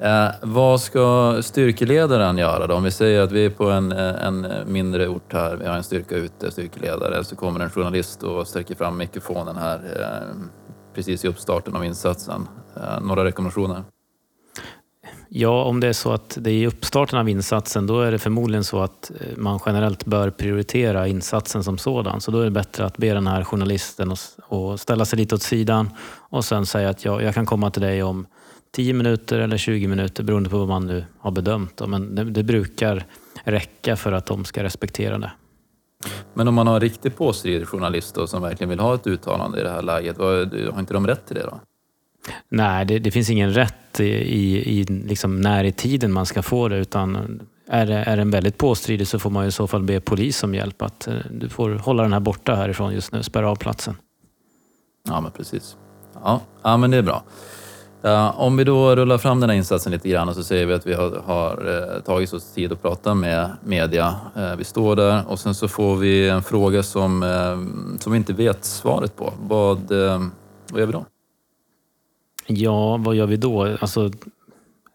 Eh, 0.00 0.34
vad 0.42 0.80
ska 0.80 1.36
styrkeledaren 1.42 2.38
göra 2.38 2.66
då? 2.66 2.74
Om 2.74 2.82
vi 2.82 2.90
säger 2.90 3.20
att 3.20 3.32
vi 3.32 3.44
är 3.44 3.50
på 3.50 3.70
en, 3.70 3.92
en 3.92 4.46
mindre 4.66 5.08
ort 5.08 5.32
här, 5.32 5.56
vi 5.56 5.66
har 5.66 5.76
en 5.76 5.82
styrka 5.82 6.16
ute, 6.16 6.50
styrkeledare, 6.50 7.24
så 7.24 7.36
kommer 7.36 7.60
en 7.60 7.70
journalist 7.70 8.22
och 8.22 8.48
sträcker 8.48 8.74
fram 8.74 8.96
mikrofonen 8.96 9.56
här 9.56 9.76
eh, 9.76 10.36
precis 10.94 11.24
i 11.24 11.28
uppstarten 11.28 11.76
av 11.76 11.84
insatsen. 11.84 12.48
Eh, 12.76 13.00
några 13.00 13.24
rekommendationer? 13.24 13.82
Ja, 15.28 15.64
om 15.64 15.80
det 15.80 15.88
är 15.88 15.92
så 15.92 16.12
att 16.12 16.38
det 16.40 16.50
är 16.50 16.54
i 16.54 16.66
uppstarten 16.66 17.18
av 17.18 17.28
insatsen, 17.28 17.86
då 17.86 18.00
är 18.00 18.12
det 18.12 18.18
förmodligen 18.18 18.64
så 18.64 18.80
att 18.80 19.10
eh, 19.20 19.36
man 19.36 19.60
generellt 19.66 20.04
bör 20.04 20.30
prioritera 20.30 21.08
insatsen 21.08 21.64
som 21.64 21.78
sådan. 21.78 22.20
Så 22.20 22.30
då 22.30 22.40
är 22.40 22.44
det 22.44 22.50
bättre 22.50 22.84
att 22.84 22.96
be 22.96 23.14
den 23.14 23.26
här 23.26 23.44
journalisten 23.44 24.12
att 24.12 24.38
och 24.48 24.80
ställa 24.80 25.04
sig 25.04 25.18
lite 25.18 25.34
åt 25.34 25.42
sidan 25.42 25.90
och 26.30 26.44
sen 26.44 26.66
säga 26.66 26.88
att 26.88 27.04
jag, 27.04 27.22
jag 27.22 27.34
kan 27.34 27.46
komma 27.46 27.70
till 27.70 27.82
dig 27.82 28.02
om 28.02 28.26
10 28.70 28.94
minuter 28.94 29.38
eller 29.38 29.56
20 29.56 29.86
minuter 29.86 30.24
beroende 30.24 30.50
på 30.50 30.58
vad 30.58 30.68
man 30.68 30.86
nu 30.86 31.04
har 31.18 31.30
bedömt. 31.30 31.82
Men 31.88 32.14
det, 32.14 32.24
det 32.24 32.42
brukar 32.42 33.06
räcka 33.44 33.96
för 33.96 34.12
att 34.12 34.26
de 34.26 34.44
ska 34.44 34.62
respektera 34.62 35.18
det. 35.18 35.32
Men 36.34 36.48
om 36.48 36.54
man 36.54 36.66
har 36.66 36.74
en 36.74 36.80
riktigt 36.80 37.16
påstridig 37.16 37.68
journalist 37.68 38.14
då, 38.14 38.26
som 38.26 38.42
verkligen 38.42 38.68
vill 38.70 38.80
ha 38.80 38.94
ett 38.94 39.06
uttalande 39.06 39.60
i 39.60 39.62
det 39.62 39.70
här 39.70 39.82
läget, 39.82 40.18
har 40.18 40.80
inte 40.80 40.94
de 40.94 41.06
rätt 41.06 41.26
till 41.26 41.36
det 41.36 41.42
då? 41.42 41.60
Nej, 42.48 42.84
det, 42.84 42.98
det 42.98 43.10
finns 43.10 43.30
ingen 43.30 43.52
rätt 43.52 44.00
i, 44.00 44.04
i, 44.04 44.80
i 44.80 44.84
liksom 44.84 45.40
när 45.40 45.64
i 45.64 45.72
tiden 45.72 46.12
man 46.12 46.26
ska 46.26 46.42
få 46.42 46.68
det. 46.68 46.76
Utan 46.76 47.40
är 47.66 47.86
det 47.86 47.94
är 47.94 48.16
den 48.16 48.30
väldigt 48.30 48.58
påstridig 48.58 49.08
så 49.08 49.18
får 49.18 49.30
man 49.30 49.46
i 49.46 49.52
så 49.52 49.66
fall 49.66 49.82
be 49.82 50.00
polis 50.00 50.42
om 50.42 50.54
hjälp. 50.54 50.82
Att 50.82 51.06
eh, 51.06 51.14
du 51.30 51.48
får 51.48 51.70
hålla 51.70 52.02
den 52.02 52.12
här 52.12 52.20
borta 52.20 52.54
härifrån 52.54 52.94
just 52.94 53.12
nu, 53.12 53.22
spärra 53.22 53.50
av 53.50 53.56
platsen. 53.56 53.96
Ja, 55.08 55.20
men 55.20 55.30
precis. 55.30 55.76
Ja, 56.22 56.40
ja 56.62 56.76
men 56.76 56.90
det 56.90 56.96
är 56.96 57.02
bra. 57.02 57.22
Uh, 58.04 58.40
om 58.40 58.56
vi 58.56 58.64
då 58.64 58.96
rullar 58.96 59.18
fram 59.18 59.40
den 59.40 59.50
här 59.50 59.56
insatsen 59.56 59.92
lite 59.92 60.08
grann 60.08 60.28
och 60.28 60.34
så 60.34 60.44
säger 60.44 60.66
vi 60.66 60.74
att 60.74 60.86
vi 60.86 60.94
har, 60.94 61.22
har 61.26 61.68
uh, 61.68 62.00
tagit 62.02 62.32
oss 62.32 62.52
tid 62.52 62.72
att 62.72 62.82
prata 62.82 63.14
med 63.14 63.50
media. 63.64 64.14
Uh, 64.36 64.56
vi 64.56 64.64
står 64.64 64.96
där 64.96 65.28
och 65.28 65.38
sen 65.38 65.54
så 65.54 65.68
får 65.68 65.96
vi 65.96 66.28
en 66.28 66.42
fråga 66.42 66.82
som, 66.82 67.24
som 68.00 68.12
vi 68.12 68.18
inte 68.18 68.32
vet 68.32 68.64
svaret 68.64 69.16
på. 69.16 69.32
Vad, 69.42 69.78
vad 70.70 70.80
gör 70.80 70.86
vi 70.86 70.92
då? 70.92 71.04
Ja, 72.46 72.96
vad 72.96 73.14
gör 73.14 73.26
vi 73.26 73.36
då? 73.36 73.76
Alltså, 73.80 74.10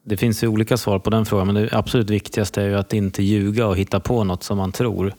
det 0.03 0.17
finns 0.17 0.43
ju 0.43 0.47
olika 0.47 0.77
svar 0.77 0.99
på 0.99 1.09
den 1.09 1.25
frågan, 1.25 1.47
men 1.47 1.55
det 1.55 1.69
absolut 1.71 2.09
viktigaste 2.09 2.61
är 2.61 2.67
ju 2.67 2.75
att 2.75 2.93
inte 2.93 3.23
ljuga 3.23 3.67
och 3.67 3.77
hitta 3.77 3.99
på 3.99 4.23
något 4.23 4.43
som 4.43 4.57
man 4.57 4.71
tror. 4.71 5.13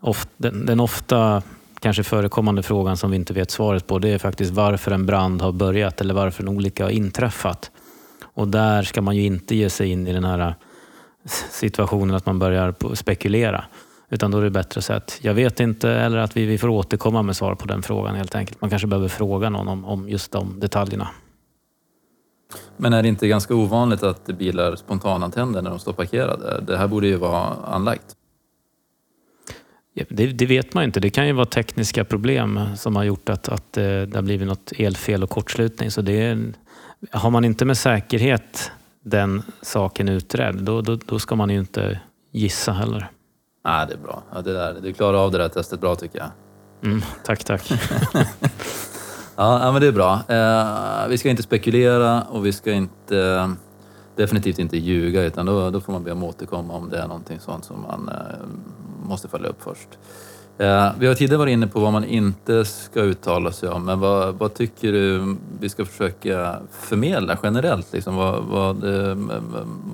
Oft, 0.00 0.28
den, 0.36 0.66
den 0.66 0.80
ofta 0.80 1.42
kanske 1.80 2.02
förekommande 2.02 2.62
frågan 2.62 2.96
som 2.96 3.10
vi 3.10 3.16
inte 3.16 3.32
vet 3.32 3.50
svaret 3.50 3.86
på, 3.86 3.98
det 3.98 4.08
är 4.08 4.18
faktiskt 4.18 4.52
varför 4.52 4.90
en 4.90 5.06
brand 5.06 5.42
har 5.42 5.52
börjat 5.52 6.00
eller 6.00 6.14
varför 6.14 6.42
en 6.42 6.48
olycka 6.48 6.84
har 6.84 6.90
inträffat. 6.90 7.70
Och 8.24 8.48
där 8.48 8.82
ska 8.82 9.02
man 9.02 9.16
ju 9.16 9.22
inte 9.22 9.56
ge 9.56 9.70
sig 9.70 9.88
in 9.88 10.06
i 10.06 10.12
den 10.12 10.24
här 10.24 10.54
situationen 11.50 12.16
att 12.16 12.26
man 12.26 12.38
börjar 12.38 12.94
spekulera. 12.94 13.64
Utan 14.08 14.30
då 14.30 14.38
är 14.38 14.42
det 14.42 14.50
bättre 14.50 14.78
att 14.78 14.84
säga 14.84 14.96
att 14.96 15.18
jag 15.22 15.34
vet 15.34 15.60
inte 15.60 15.90
eller 15.90 16.18
att 16.18 16.36
vi, 16.36 16.46
vi 16.46 16.58
får 16.58 16.68
återkomma 16.68 17.22
med 17.22 17.36
svar 17.36 17.54
på 17.54 17.66
den 17.66 17.82
frågan 17.82 18.14
helt 18.14 18.34
enkelt. 18.34 18.60
Man 18.60 18.70
kanske 18.70 18.88
behöver 18.88 19.08
fråga 19.08 19.50
någon 19.50 19.68
om, 19.68 19.84
om 19.84 20.08
just 20.08 20.32
de 20.32 20.60
detaljerna. 20.60 21.08
Men 22.76 22.92
är 22.92 23.02
det 23.02 23.08
inte 23.08 23.28
ganska 23.28 23.54
ovanligt 23.54 24.02
att 24.02 24.26
bilar 24.26 24.76
spontanantänder 24.76 25.62
när 25.62 25.70
de 25.70 25.78
står 25.78 25.92
parkerade? 25.92 26.60
Det 26.66 26.76
här 26.76 26.88
borde 26.88 27.06
ju 27.06 27.16
vara 27.16 27.54
anlagt. 27.64 28.16
Ja, 29.94 30.04
det, 30.08 30.26
det, 30.26 30.46
vet 30.46 30.74
man 30.74 30.84
inte. 30.84 31.00
Det 31.00 31.10
kan 31.10 31.26
ju 31.26 31.32
vara 31.32 31.46
tekniska 31.46 32.04
problem 32.04 32.60
som 32.76 32.96
har 32.96 33.04
gjort 33.04 33.28
att, 33.28 33.48
att 33.48 33.76
eh, 33.76 33.82
det 33.82 34.12
har 34.14 34.22
blivit 34.22 34.48
något 34.48 34.72
elfel 34.78 35.22
och 35.22 35.30
kortslutning. 35.30 35.90
Så 35.90 36.02
det 36.02 36.22
är, 36.22 36.52
har 37.10 37.30
man 37.30 37.44
inte 37.44 37.64
med 37.64 37.78
säkerhet 37.78 38.70
den 39.02 39.42
saken 39.62 40.08
utredd, 40.08 40.54
då, 40.54 40.80
då, 40.80 40.98
då 41.06 41.18
ska 41.18 41.36
man 41.36 41.50
ju 41.50 41.58
inte 41.58 42.00
gissa 42.32 42.72
heller. 42.72 43.10
Nej, 43.64 43.86
det 43.86 43.94
är 43.94 43.98
bra. 43.98 44.22
Ja, 44.34 44.42
det 44.42 44.52
där, 44.52 44.76
du 44.82 44.92
klarar 44.92 45.18
av 45.18 45.32
det 45.32 45.38
där 45.38 45.48
testet 45.48 45.80
bra 45.80 45.94
tycker 45.94 46.18
jag. 46.18 46.30
Mm, 46.82 47.02
tack, 47.24 47.44
tack. 47.44 47.72
ja, 49.36 49.72
men 49.72 49.80
det 49.80 49.86
är 49.86 49.92
bra. 49.92 50.20
Eh, 50.28 51.08
vi 51.08 51.18
ska 51.18 51.30
inte 51.30 51.42
spekulera 51.42 52.22
och 52.22 52.46
vi 52.46 52.52
ska 52.52 52.72
inte 52.72 53.50
definitivt 54.16 54.58
inte 54.58 54.76
ljuga 54.76 55.22
utan 55.22 55.46
då, 55.46 55.70
då 55.70 55.80
får 55.80 55.92
man 55.92 56.04
be 56.04 56.12
om 56.12 56.22
återkomma 56.22 56.74
om 56.74 56.90
det 56.90 56.98
är 56.98 57.06
någonting 57.06 57.40
sånt 57.40 57.64
som 57.64 57.82
man 57.82 58.08
eh, 58.08 58.46
måste 59.08 59.28
följa 59.28 59.48
upp 59.48 59.62
först. 59.62 59.88
Eh, 60.58 60.92
vi 60.98 61.06
har 61.06 61.14
tidigare 61.14 61.38
varit 61.38 61.52
inne 61.52 61.66
på 61.66 61.80
vad 61.80 61.92
man 61.92 62.04
inte 62.04 62.64
ska 62.64 63.00
uttala 63.00 63.52
sig 63.52 63.68
om, 63.68 63.84
men 63.84 64.00
vad, 64.00 64.34
vad 64.34 64.54
tycker 64.54 64.92
du 64.92 65.36
vi 65.60 65.68
ska 65.68 65.84
försöka 65.84 66.58
förmedla 66.70 67.38
generellt? 67.42 67.92
Liksom, 67.92 68.16
vad, 68.16 68.44
vad, 68.44 68.84
eh, 68.84 69.16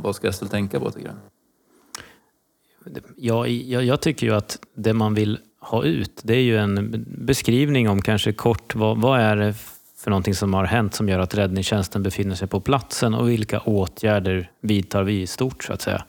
vad 0.02 0.16
ska 0.16 0.32
SL 0.32 0.46
tänka 0.46 0.80
på 0.80 0.90
tycker 0.90 1.08
du? 1.08 1.14
Jag, 3.16 3.48
jag, 3.48 3.84
jag, 3.84 4.00
tycker 4.00 4.26
ju 4.26 4.34
att 4.34 4.58
det 4.74 4.92
man 4.92 5.14
vill 5.14 5.38
ha 5.62 5.84
ut, 5.84 6.20
det 6.24 6.34
är 6.34 6.42
ju 6.42 6.58
en 6.58 7.04
beskrivning 7.06 7.88
om 7.88 8.02
kanske 8.02 8.32
kort 8.32 8.74
vad, 8.74 9.00
vad 9.00 9.20
är 9.20 9.36
det 9.36 9.54
för 9.98 10.10
någonting 10.10 10.34
som 10.34 10.54
har 10.54 10.64
hänt 10.64 10.94
som 10.94 11.08
gör 11.08 11.18
att 11.18 11.34
räddningstjänsten 11.34 12.02
befinner 12.02 12.34
sig 12.34 12.48
på 12.48 12.60
platsen 12.60 13.14
och 13.14 13.28
vilka 13.28 13.60
åtgärder 13.60 14.50
vidtar 14.60 15.02
vi 15.02 15.22
i 15.22 15.26
stort 15.26 15.64
så 15.64 15.72
att 15.72 15.80
säga. 15.80 16.04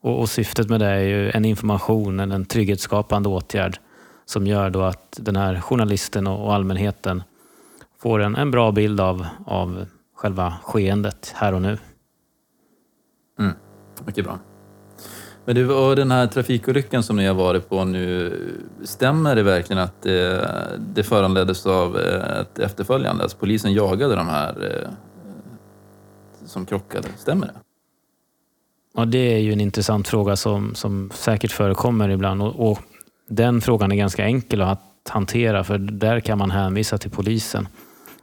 Och, 0.00 0.20
och 0.20 0.28
syftet 0.28 0.68
med 0.68 0.80
det 0.80 0.86
är 0.86 1.00
ju 1.00 1.30
en 1.30 1.44
information, 1.44 2.20
en 2.20 2.44
trygghetsskapande 2.44 3.28
åtgärd 3.28 3.78
som 4.24 4.46
gör 4.46 4.70
då 4.70 4.82
att 4.82 5.18
den 5.20 5.36
här 5.36 5.60
journalisten 5.60 6.26
och, 6.26 6.46
och 6.46 6.54
allmänheten 6.54 7.22
får 7.98 8.20
en, 8.20 8.36
en 8.36 8.50
bra 8.50 8.72
bild 8.72 9.00
av, 9.00 9.26
av 9.46 9.86
själva 10.14 10.54
skeendet 10.62 11.32
här 11.36 11.52
och 11.52 11.62
nu. 11.62 11.78
Mm. 13.38 13.52
Mycket 14.06 14.24
bra. 14.24 14.38
Men 15.46 15.54
du, 15.54 15.72
och 15.72 15.96
den 15.96 16.10
här 16.10 16.26
trafikolyckan 16.26 17.02
som 17.02 17.16
ni 17.16 17.26
har 17.26 17.34
varit 17.34 17.68
på 17.68 17.84
nu, 17.84 18.38
stämmer 18.84 19.36
det 19.36 19.42
verkligen 19.42 19.82
att 19.82 20.02
det, 20.02 20.50
det 20.78 21.02
föranleddes 21.02 21.66
av 21.66 21.96
ett 21.96 22.58
efterföljande? 22.58 23.22
Alltså 23.22 23.38
polisen 23.38 23.72
jagade 23.72 24.16
de 24.16 24.28
här 24.28 24.54
eh, 24.64 24.90
som 26.44 26.66
krockade, 26.66 27.08
stämmer 27.18 27.46
det? 27.46 27.52
Ja, 28.94 29.04
det 29.04 29.34
är 29.34 29.38
ju 29.38 29.52
en 29.52 29.60
intressant 29.60 30.08
fråga 30.08 30.36
som, 30.36 30.74
som 30.74 31.10
säkert 31.14 31.52
förekommer 31.52 32.08
ibland 32.08 32.42
och, 32.42 32.70
och 32.70 32.78
den 33.28 33.60
frågan 33.60 33.92
är 33.92 33.96
ganska 33.96 34.24
enkel 34.24 34.62
att 34.62 34.82
hantera 35.08 35.64
för 35.64 35.78
där 35.78 36.20
kan 36.20 36.38
man 36.38 36.50
hänvisa 36.50 36.98
till 36.98 37.10
polisen. 37.10 37.68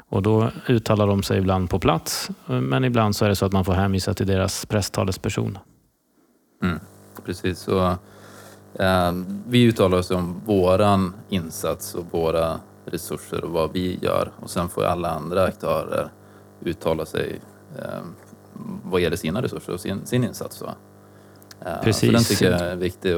Och 0.09 0.21
då 0.21 0.51
uttalar 0.67 1.07
de 1.07 1.23
sig 1.23 1.37
ibland 1.37 1.69
på 1.69 1.79
plats 1.79 2.29
men 2.45 2.83
ibland 2.83 3.15
så 3.15 3.25
är 3.25 3.29
det 3.29 3.35
så 3.35 3.45
att 3.45 3.53
man 3.53 3.65
får 3.65 3.73
hänvisa 3.73 4.13
till 4.13 4.27
deras 4.27 4.65
presstalesperson. 4.65 5.57
Mm 6.63 6.79
precis. 7.25 7.59
Så, 7.59 7.97
eh, 8.73 9.11
vi 9.47 9.63
uttalar 9.63 9.97
oss 9.97 10.11
om 10.11 10.41
våran 10.45 11.13
insats 11.29 11.95
och 11.95 12.05
våra 12.11 12.59
resurser 12.85 13.43
och 13.43 13.51
vad 13.51 13.73
vi 13.73 13.99
gör 14.01 14.31
och 14.39 14.49
sen 14.49 14.69
får 14.69 14.83
alla 14.83 15.09
andra 15.09 15.43
aktörer 15.43 16.11
uttala 16.61 17.05
sig 17.05 17.39
eh, 17.77 18.01
vad 18.83 19.01
gäller 19.01 19.17
sina 19.17 19.41
resurser 19.41 19.73
och 19.73 19.79
sin, 19.79 20.05
sin 20.05 20.23
insats. 20.23 20.63
Eh, 21.65 21.83
Precis. 21.83 22.09
Så 22.09 22.11
den 22.11 22.23
tycker 22.23 22.51
jag 22.51 22.61
är 22.61 22.75
viktig 22.75 23.13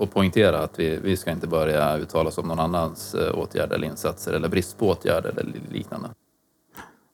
att, 0.00 0.10
poängtera 0.10 0.58
att 0.58 0.78
vi, 0.78 0.98
vi 1.02 1.16
ska 1.16 1.30
inte 1.30 1.46
börja 1.46 1.96
uttala 1.96 2.28
oss 2.28 2.38
om 2.38 2.48
någon 2.48 2.60
annans 2.60 3.14
eh, 3.14 3.38
åtgärder 3.38 3.74
eller 3.74 3.86
insatser 3.86 4.32
eller 4.32 4.48
brist 4.48 4.78
på 4.78 4.88
åtgärder 4.88 5.30
eller 5.30 5.52
liknande. 5.72 6.08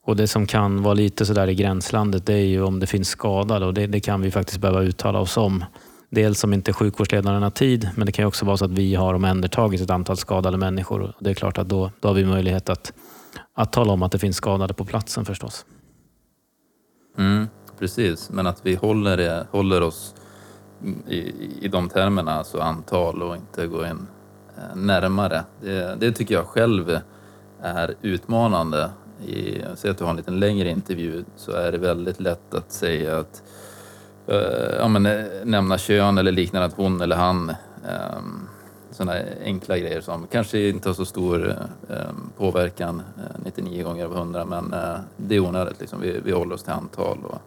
Och 0.06 0.16
det 0.16 0.28
som 0.28 0.46
kan 0.46 0.82
vara 0.82 0.94
lite 0.94 1.26
sådär 1.26 1.48
i 1.48 1.54
gränslandet 1.54 2.26
det 2.26 2.32
är 2.32 2.46
ju 2.46 2.62
om 2.62 2.80
det 2.80 2.86
finns 2.86 3.08
skadade 3.08 3.66
och 3.66 3.74
det, 3.74 3.86
det 3.86 4.00
kan 4.00 4.20
vi 4.20 4.30
faktiskt 4.30 4.60
behöva 4.60 4.82
uttala 4.82 5.20
oss 5.20 5.36
om. 5.36 5.64
Dels 6.12 6.44
om 6.44 6.52
inte 6.52 6.72
sjukvårdsledaren 6.72 7.42
har 7.42 7.50
tid, 7.50 7.90
men 7.96 8.06
det 8.06 8.12
kan 8.12 8.24
också 8.24 8.44
vara 8.44 8.56
så 8.56 8.64
att 8.64 8.70
vi 8.70 8.94
har 8.94 9.14
omhändertagit 9.14 9.80
ett 9.80 9.90
antal 9.90 10.16
skadade 10.16 10.56
människor. 10.56 11.14
Det 11.20 11.30
är 11.30 11.34
klart 11.34 11.58
att 11.58 11.68
då, 11.68 11.90
då 12.00 12.08
har 12.08 12.14
vi 12.14 12.24
möjlighet 12.24 12.68
att, 12.68 12.92
att 13.54 13.72
tala 13.72 13.92
om 13.92 14.02
att 14.02 14.12
det 14.12 14.18
finns 14.18 14.36
skadade 14.36 14.74
på 14.74 14.84
platsen 14.84 15.24
förstås. 15.24 15.64
Mm, 17.18 17.48
precis, 17.78 18.30
men 18.30 18.46
att 18.46 18.66
vi 18.66 18.74
håller, 18.74 19.16
det, 19.16 19.46
håller 19.50 19.80
oss 19.80 20.14
i, 21.08 21.18
i 21.60 21.68
de 21.68 21.88
termerna, 21.88 22.32
alltså 22.32 22.60
antal 22.60 23.22
och 23.22 23.36
inte 23.36 23.66
gå 23.66 23.86
in 23.86 24.06
eh, 24.56 24.76
närmare. 24.76 25.44
Det, 25.60 25.96
det 26.00 26.12
tycker 26.12 26.34
jag 26.34 26.46
själv 26.46 26.98
är 27.62 27.94
utmanande. 28.02 28.90
I, 29.26 29.62
säg 29.74 29.90
att 29.90 29.98
du 29.98 30.04
har 30.04 30.10
en 30.10 30.16
lite 30.16 30.30
längre 30.30 30.70
intervju 30.70 31.24
så 31.36 31.52
är 31.52 31.72
det 31.72 31.78
väldigt 31.78 32.20
lätt 32.20 32.54
att 32.54 32.72
säga 32.72 33.18
att 33.18 33.42
ja, 34.78 34.88
men, 34.88 35.06
eh, 35.06 35.24
nämna 35.44 35.78
kön 35.78 36.18
eller 36.18 36.33
liknande, 36.33 36.66
att 36.66 36.74
hon 36.74 37.00
eller 37.00 37.16
han. 37.16 37.54
Um, 38.18 38.48
sådana 38.90 39.18
enkla 39.44 39.78
grejer 39.78 40.00
som 40.00 40.26
kanske 40.26 40.68
inte 40.68 40.88
har 40.88 40.94
så 40.94 41.04
stor 41.04 41.56
um, 41.88 42.30
påverkan 42.37 43.02
99 43.44 43.85
gånger 43.85 44.04
av 44.04 44.16
100 44.16 44.44
men 44.44 44.74
det 45.16 45.37
är 45.37 45.40
onödigt. 45.40 45.80
Liksom. 45.80 46.00
Vi, 46.00 46.20
vi 46.24 46.33
håller 46.33 46.54
oss 46.54 46.62
till 46.62 46.72
antal 46.72 47.18
och 47.24 47.38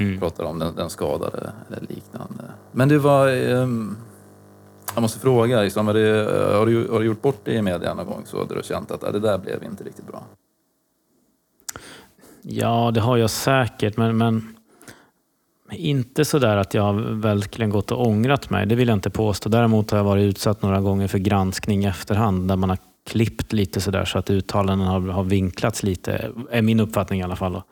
mm. 0.00 0.20
pratar 0.20 0.44
om 0.44 0.58
den, 0.58 0.74
den 0.74 0.90
skadade 0.90 1.52
eller 1.68 1.80
liknande. 1.80 2.44
Men 2.72 2.88
du 2.88 2.98
var... 2.98 3.28
Um, 3.28 3.96
jag 4.94 5.02
måste 5.02 5.18
fråga, 5.18 5.62
liksom, 5.62 5.86
det, 5.86 5.92
har, 6.56 6.66
du, 6.66 6.88
har 6.88 7.00
du 7.00 7.06
gjort 7.06 7.22
bort 7.22 7.40
det 7.44 7.52
i 7.52 7.62
media 7.62 7.94
någon 7.94 8.06
gång 8.06 8.22
så 8.26 8.44
där 8.44 8.56
du 8.56 8.62
känt 8.62 8.90
att 8.90 9.00
det 9.00 9.20
där 9.20 9.38
blev 9.38 9.64
inte 9.64 9.84
riktigt 9.84 10.06
bra? 10.06 10.24
Ja, 12.42 12.90
det 12.94 13.00
har 13.00 13.16
jag 13.16 13.30
säkert, 13.30 13.96
men, 13.96 14.16
men 14.16 14.53
inte 15.74 16.24
så 16.24 16.38
där 16.38 16.56
att 16.56 16.74
jag 16.74 16.92
verkligen 17.02 17.70
gått 17.70 17.92
och 17.92 18.06
ångrat 18.06 18.50
mig, 18.50 18.66
det 18.66 18.74
vill 18.74 18.88
jag 18.88 18.96
inte 18.96 19.10
påstå. 19.10 19.48
Däremot 19.48 19.90
har 19.90 19.98
jag 19.98 20.04
varit 20.04 20.22
utsatt 20.22 20.62
några 20.62 20.80
gånger 20.80 21.08
för 21.08 21.18
granskning 21.18 21.84
i 21.84 21.86
efterhand 21.86 22.48
där 22.48 22.56
man 22.56 22.68
har 22.68 22.78
klippt 23.06 23.52
lite 23.52 23.80
sådär 23.80 24.04
så 24.04 24.18
att 24.18 24.30
uttalanden 24.30 24.88
har, 24.88 25.00
har 25.00 25.24
vinklats 25.24 25.82
lite, 25.82 26.30
är 26.50 26.62
min 26.62 26.80
uppfattning 26.80 27.20
i 27.20 27.22
alla 27.22 27.36
fall. 27.36 27.62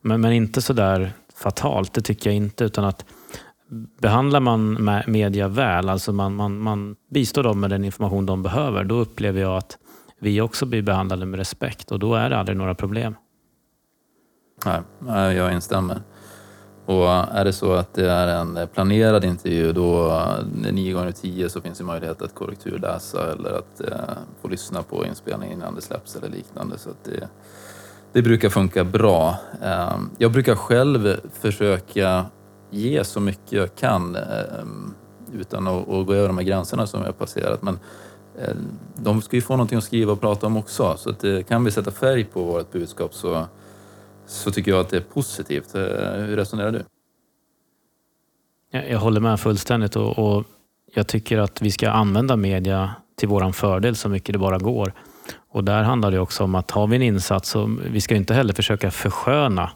Men, 0.00 0.20
men 0.20 0.32
inte 0.32 0.62
sådär 0.62 1.12
fatalt, 1.36 1.92
det 1.92 2.00
tycker 2.00 2.30
jag 2.30 2.36
inte. 2.36 2.64
Utan 2.64 2.84
att 2.84 3.04
behandlar 4.00 4.40
man 4.40 4.90
media 5.06 5.48
väl, 5.48 5.88
alltså 5.88 6.12
man, 6.12 6.34
man, 6.34 6.58
man 6.58 6.96
bistår 7.10 7.42
dem 7.42 7.60
med 7.60 7.70
den 7.70 7.84
information 7.84 8.26
de 8.26 8.42
behöver, 8.42 8.84
då 8.84 8.94
upplever 8.94 9.40
jag 9.40 9.56
att 9.56 9.78
vi 10.20 10.40
också 10.40 10.66
blir 10.66 10.82
behandlade 10.82 11.26
med 11.26 11.38
respekt 11.38 11.90
och 11.90 11.98
då 11.98 12.14
är 12.14 12.30
det 12.30 12.38
aldrig 12.38 12.58
några 12.58 12.74
problem. 12.74 13.14
Nej, 14.98 15.36
jag 15.36 15.52
instämmer. 15.52 16.00
Och 16.88 17.08
är 17.08 17.44
det 17.44 17.52
så 17.52 17.72
att 17.72 17.94
det 17.94 18.10
är 18.10 18.28
en 18.28 18.58
planerad 18.74 19.24
intervju 19.24 19.72
då 19.72 20.08
eh, 20.08 20.72
nio 20.72 20.92
gånger 20.92 21.12
tio 21.12 21.48
så 21.48 21.60
finns 21.60 21.78
det 21.78 21.84
möjlighet 21.84 22.22
att 22.22 22.34
korrekturläsa 22.34 23.32
eller 23.32 23.50
att 23.58 23.80
eh, 23.80 24.16
få 24.42 24.48
lyssna 24.48 24.82
på 24.82 25.06
inspelningen 25.06 25.58
innan 25.58 25.74
det 25.74 25.80
släpps 25.80 26.16
eller 26.16 26.28
liknande. 26.28 26.78
Så 26.78 26.90
det, 27.04 27.28
det 28.12 28.22
brukar 28.22 28.48
funka 28.48 28.84
bra. 28.84 29.36
Eh, 29.62 29.98
jag 30.18 30.32
brukar 30.32 30.54
själv 30.54 31.20
försöka 31.32 32.24
ge 32.70 33.04
så 33.04 33.20
mycket 33.20 33.52
jag 33.52 33.74
kan 33.74 34.16
eh, 34.16 34.22
utan 35.32 35.66
att, 35.66 35.88
att, 35.88 36.06
gå 36.06 36.14
över 36.14 36.28
de 36.28 36.38
här 36.38 36.44
gränserna 36.44 36.86
som 36.86 37.02
jag 37.02 37.18
passerat. 37.18 37.62
Men 37.62 37.78
eh, 38.38 38.54
de 38.94 39.22
ska 39.22 39.36
ju 39.36 39.42
få 39.42 39.52
någonting 39.52 39.78
att 39.78 39.84
skriva 39.84 40.12
och 40.12 40.20
prata 40.20 40.46
om 40.46 40.56
också 40.56 40.96
så 40.98 41.10
att, 41.10 41.24
eh, 41.24 41.42
kan 41.42 41.64
vi 41.64 41.70
sätta 41.70 41.90
färg 41.90 42.24
på 42.24 42.42
vårt 42.42 42.72
budskap 42.72 43.14
så 43.14 43.46
så 44.28 44.50
tycker 44.50 44.70
jag 44.70 44.80
att 44.80 44.88
det 44.88 44.96
är 44.96 45.00
positivt. 45.00 45.74
Eh, 45.74 45.82
hur 46.12 46.36
resonerar 46.36 46.72
du? 46.72 46.84
Jag 48.70 48.98
håller 48.98 49.20
med 49.20 49.40
fullständigt 49.40 49.96
och, 49.96 50.18
och 50.18 50.44
jag 50.94 51.06
tycker 51.06 51.38
att 51.38 51.62
vi 51.62 51.70
ska 51.70 51.90
använda 51.90 52.36
media 52.36 52.94
till 53.16 53.28
våran 53.28 53.52
fördel 53.52 53.96
så 53.96 54.08
mycket 54.08 54.32
det 54.32 54.38
bara 54.38 54.58
går. 54.58 54.92
Och 55.50 55.64
där 55.64 55.82
handlar 55.82 56.10
det 56.10 56.18
också 56.18 56.44
om 56.44 56.54
att 56.54 56.70
har 56.70 56.86
vi 56.86 56.96
en 56.96 57.02
insats 57.02 57.50
så 57.50 57.76
vi 57.90 58.00
ska 58.00 58.16
inte 58.16 58.34
heller 58.34 58.54
försöka 58.54 58.90
försköna 58.90 59.70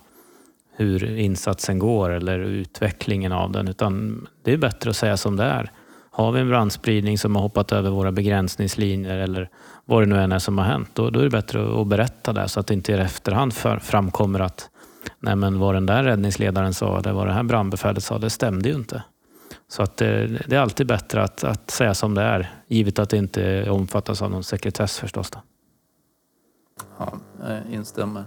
hur 0.77 1.19
insatsen 1.19 1.79
går 1.79 2.11
eller 2.11 2.39
utvecklingen 2.39 3.33
av 3.33 3.53
den 3.53 3.69
utan 3.69 4.27
det 4.45 4.53
är 4.53 4.57
bättre 4.57 4.91
att 4.91 4.97
säga 4.97 5.17
som 5.17 5.37
det 5.37 5.45
är. 5.45 5.71
Har 6.11 6.33
vi 6.33 6.41
en 6.41 6.49
brandspridning 6.49 7.19
som 7.19 7.37
har 7.37 7.43
hoppat 7.43 7.73
över 7.73 7.91
våra 7.91 8.13
begränsningslinjer 8.13 9.19
eller 9.19 9.49
vad 9.85 10.03
det 10.03 10.07
nu 10.07 10.21
än 10.21 10.33
är 10.33 10.39
som 10.39 10.59
har 10.59 10.65
hänt, 10.65 10.91
då, 10.95 11.11
då 11.11 11.21
är 11.21 11.25
det 11.25 11.31
bättre 11.31 11.81
att 11.81 11.87
berätta 11.87 12.33
det 12.33 12.49
så 12.49 12.61
att 12.61 12.67
det 12.67 12.75
inte 12.75 12.93
i 12.93 12.95
efterhand 12.95 13.55
för, 13.55 13.79
framkommer 13.79 14.41
att 14.41 14.71
nej 15.21 15.37
men 15.37 15.59
vad 15.59 15.75
den 15.75 15.87
där 15.87 16.05
räddningsledaren 16.05 16.75
sa, 16.75 16.99
eller 16.99 17.13
vad 17.13 17.27
det 17.27 17.33
här 17.33 17.43
brandbefälet 17.43 18.05
sa, 18.05 18.19
det 18.19 18.31
stämde 18.31 18.69
ju 18.69 18.75
inte. 18.75 19.03
Så 19.69 19.83
att 19.83 19.97
det, 19.97 20.27
det 20.27 20.57
är 20.57 20.61
alltid 20.61 20.87
bättre 20.87 21.23
att, 21.23 21.45
att 21.45 21.71
säga 21.71 21.95
som 21.95 22.15
det 22.15 22.23
är, 22.23 22.53
givet 22.67 22.99
att 22.99 23.11
det 23.11 23.17
inte 23.17 23.71
omfattas 23.71 24.23
av 24.23 24.31
någon 24.31 24.45
sekretess 24.45 24.99
förstås. 24.99 25.31
Då. 25.31 25.39
Ja, 26.99 27.13
jag 27.49 27.75
instämmer. 27.75 28.25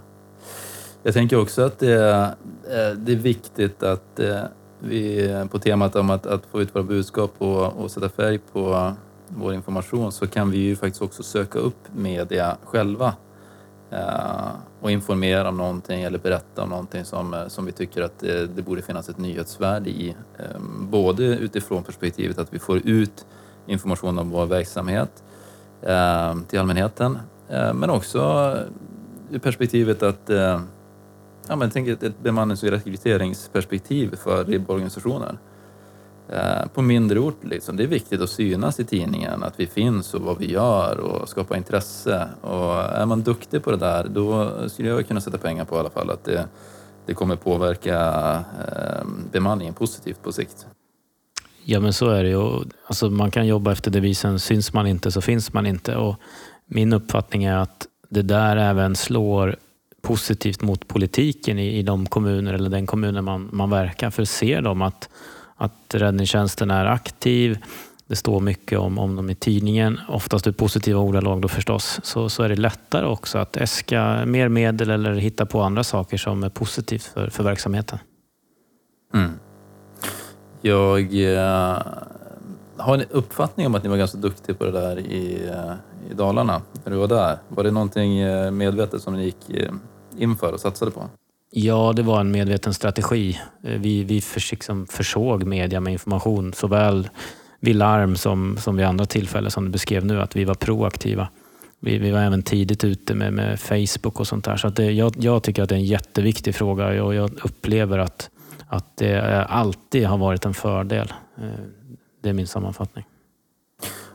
Jag 1.02 1.14
tänker 1.14 1.40
också 1.40 1.62
att 1.62 1.78
det 1.78 1.92
är, 1.92 2.24
eh, 2.64 2.96
det 2.96 3.12
är 3.12 3.16
viktigt 3.16 3.82
att 3.82 4.20
eh, 4.20 4.42
vi 4.80 5.28
på 5.50 5.58
temat 5.58 5.96
om 5.96 6.10
att, 6.10 6.26
att 6.26 6.46
få 6.46 6.62
ut 6.62 6.74
våra 6.74 6.84
budskap 6.84 7.34
och, 7.38 7.72
och 7.72 7.90
sätta 7.90 8.08
färg 8.08 8.38
på 8.38 8.92
vår 9.28 9.54
information 9.54 10.12
så 10.12 10.26
kan 10.26 10.50
vi 10.50 10.58
ju 10.58 10.76
faktiskt 10.76 11.02
också 11.02 11.22
söka 11.22 11.58
upp 11.58 11.88
media 11.94 12.56
själva 12.64 13.14
eh, 13.90 14.50
och 14.80 14.90
informera 14.90 15.48
om 15.48 15.56
någonting 15.56 16.02
eller 16.02 16.18
berätta 16.18 16.62
om 16.62 16.68
någonting 16.68 17.04
som, 17.04 17.34
eh, 17.34 17.48
som 17.48 17.66
vi 17.66 17.72
tycker 17.72 18.02
att 18.02 18.18
det, 18.18 18.46
det 18.46 18.62
borde 18.62 18.82
finnas 18.82 19.08
ett 19.08 19.18
nyhetsvärde 19.18 19.90
i. 19.90 20.16
Eh, 20.38 20.60
både 20.80 21.24
utifrån 21.24 21.82
perspektivet 21.82 22.38
att 22.38 22.54
vi 22.54 22.58
får 22.58 22.86
ut 22.88 23.26
information 23.66 24.18
om 24.18 24.30
vår 24.30 24.46
verksamhet 24.46 25.22
till 26.48 26.58
allmänheten 26.58 27.18
men 27.48 27.90
också 27.90 28.52
ur 29.30 29.38
perspektivet 29.38 30.02
att 30.02 30.30
ja, 31.48 31.56
men 31.56 31.70
tänk 31.70 31.88
ett, 31.88 32.02
ett 32.02 32.22
bemannings 32.22 32.62
och 32.62 32.68
rekryteringsperspektiv 32.68 34.16
för 34.16 34.44
RIB-organisationer. 34.44 35.38
Eh, 36.28 36.66
på 36.74 36.82
mindre 36.82 37.18
ort, 37.18 37.44
liksom. 37.44 37.76
det 37.76 37.82
är 37.82 37.86
viktigt 37.86 38.20
att 38.20 38.30
synas 38.30 38.80
i 38.80 38.84
tidningen, 38.84 39.42
att 39.42 39.60
vi 39.60 39.66
finns 39.66 40.14
och 40.14 40.20
vad 40.20 40.38
vi 40.38 40.52
gör 40.52 40.98
och 40.98 41.28
skapa 41.28 41.56
intresse. 41.56 42.28
Och 42.40 42.74
är 42.74 43.06
man 43.06 43.22
duktig 43.22 43.64
på 43.64 43.70
det 43.70 43.76
där, 43.76 44.08
då 44.08 44.50
skulle 44.68 44.88
jag 44.88 45.08
kunna 45.08 45.20
sätta 45.20 45.38
pengar 45.38 45.64
på 45.64 45.76
i 45.76 45.78
alla 45.78 45.90
fall 45.90 46.10
att 46.10 46.24
det, 46.24 46.48
det 47.06 47.14
kommer 47.14 47.36
påverka 47.36 47.98
eh, 48.58 49.06
bemanningen 49.32 49.74
positivt 49.74 50.22
på 50.22 50.32
sikt. 50.32 50.66
Ja 51.64 51.80
men 51.80 51.92
så 51.92 52.08
är 52.08 52.22
det 52.22 52.30
ju. 52.30 52.64
Alltså, 52.86 53.10
man 53.10 53.30
kan 53.30 53.46
jobba 53.46 53.72
efter 53.72 53.90
devisen 53.90 54.38
syns 54.38 54.72
man 54.72 54.86
inte 54.86 55.10
så 55.10 55.20
finns 55.20 55.52
man 55.52 55.66
inte. 55.66 55.96
Och 55.96 56.16
min 56.66 56.92
uppfattning 56.92 57.44
är 57.44 57.56
att 57.56 57.86
det 58.08 58.22
där 58.22 58.56
även 58.56 58.96
slår 58.96 59.56
positivt 60.02 60.62
mot 60.62 60.88
politiken 60.88 61.58
i, 61.58 61.78
i 61.78 61.82
de 61.82 62.06
kommuner 62.06 62.54
eller 62.54 62.70
den 62.70 62.86
kommunen 62.86 63.24
man, 63.24 63.48
man 63.52 63.70
verkar. 63.70 64.10
För 64.10 64.24
ser 64.24 64.62
de 64.62 64.82
att, 64.82 65.08
att 65.56 65.94
räddningstjänsten 65.94 66.70
är 66.70 66.86
aktiv, 66.86 67.58
det 68.06 68.16
står 68.16 68.40
mycket 68.40 68.78
om, 68.78 68.98
om 68.98 69.16
dem 69.16 69.30
i 69.30 69.34
tidningen, 69.34 70.00
oftast 70.08 70.46
i 70.46 70.52
positiva 70.52 71.00
ordalag 71.00 71.42
då 71.42 71.48
förstås, 71.48 72.00
så, 72.02 72.28
så 72.28 72.42
är 72.42 72.48
det 72.48 72.56
lättare 72.56 73.06
också 73.06 73.38
att 73.38 73.56
äska 73.56 74.26
mer 74.26 74.48
medel 74.48 74.90
eller 74.90 75.14
hitta 75.14 75.46
på 75.46 75.62
andra 75.62 75.84
saker 75.84 76.16
som 76.16 76.44
är 76.44 76.48
positivt 76.48 77.02
för, 77.02 77.30
för 77.30 77.44
verksamheten. 77.44 77.98
Mm. 79.14 79.30
Jag 80.60 81.00
äh, 81.00 81.78
har 82.76 82.94
en 82.94 83.04
uppfattning 83.10 83.66
om 83.66 83.74
att 83.74 83.82
ni 83.82 83.88
var 83.88 83.96
ganska 83.96 84.18
duktiga 84.18 84.56
på 84.56 84.64
det 84.64 84.70
där 84.70 84.98
i, 84.98 85.48
eh, 85.48 85.72
i 86.10 86.14
Dalarna 86.14 86.62
när 86.84 86.92
du 86.92 86.98
var 86.98 87.08
där. 87.08 87.38
Var 87.48 87.64
det 87.64 87.70
någonting 87.70 88.18
eh, 88.18 88.50
medvetet 88.50 89.02
som 89.02 89.14
ni 89.14 89.24
gick 89.24 89.70
inför 90.18 90.52
och 90.52 90.60
satsade 90.60 90.90
på? 90.90 91.02
Ja, 91.58 91.92
det 91.96 92.02
var 92.02 92.20
en 92.20 92.30
medveten 92.30 92.74
strategi. 92.74 93.40
Eh, 93.62 93.80
vi, 93.80 94.04
vi 94.04 94.20
för, 94.20 94.50
liksom 94.50 94.86
försåg 94.86 95.44
media 95.44 95.80
med 95.80 95.92
information, 95.92 96.52
såväl 96.52 97.08
vid 97.60 97.76
larm 97.76 98.16
som, 98.16 98.56
som 98.56 98.76
vid 98.76 98.86
andra 98.86 99.06
tillfällen 99.06 99.50
som 99.50 99.64
du 99.64 99.70
beskrev 99.70 100.04
nu, 100.04 100.20
att 100.20 100.36
vi 100.36 100.44
var 100.44 100.54
proaktiva. 100.54 101.28
Vi, 101.80 101.98
vi 101.98 102.10
var 102.10 102.20
även 102.20 102.42
tidigt 102.42 102.84
ute 102.84 103.14
med, 103.14 103.32
med 103.32 103.60
Facebook 103.60 104.20
och 104.20 104.26
sånt 104.26 104.44
där. 104.44 104.56
Så 104.56 104.68
att 104.68 104.76
det, 104.76 104.92
jag, 104.92 105.14
jag 105.18 105.42
tycker 105.42 105.62
att 105.62 105.68
det 105.68 105.74
är 105.74 105.78
en 105.78 105.84
jätteviktig 105.84 106.54
fråga 106.54 107.04
och 107.04 107.14
jag 107.14 107.30
upplever 107.44 107.98
att, 107.98 108.30
att 108.66 108.96
det 108.96 109.44
alltid 109.44 110.06
har 110.06 110.18
varit 110.18 110.44
en 110.44 110.54
fördel. 110.54 111.12
Eh, 111.38 111.44
det 112.22 112.28
är 112.28 112.32
min 112.32 112.46
sammanfattning. 112.46 113.04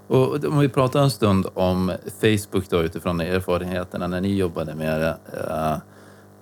Och 0.08 0.46
om 0.46 0.60
vi 0.60 0.70
pratar 0.70 1.00
en 1.04 1.12
stund 1.12 1.48
om 1.54 1.92
Facebook 2.22 2.70
då 2.70 2.84
utifrån 2.84 3.22
erfarenheterna 3.22 4.08
när 4.08 4.22
ni 4.22 4.36
jobbade 4.36 4.76
med 4.76 5.02
det. 5.02 5.18
Eh, 5.50 5.78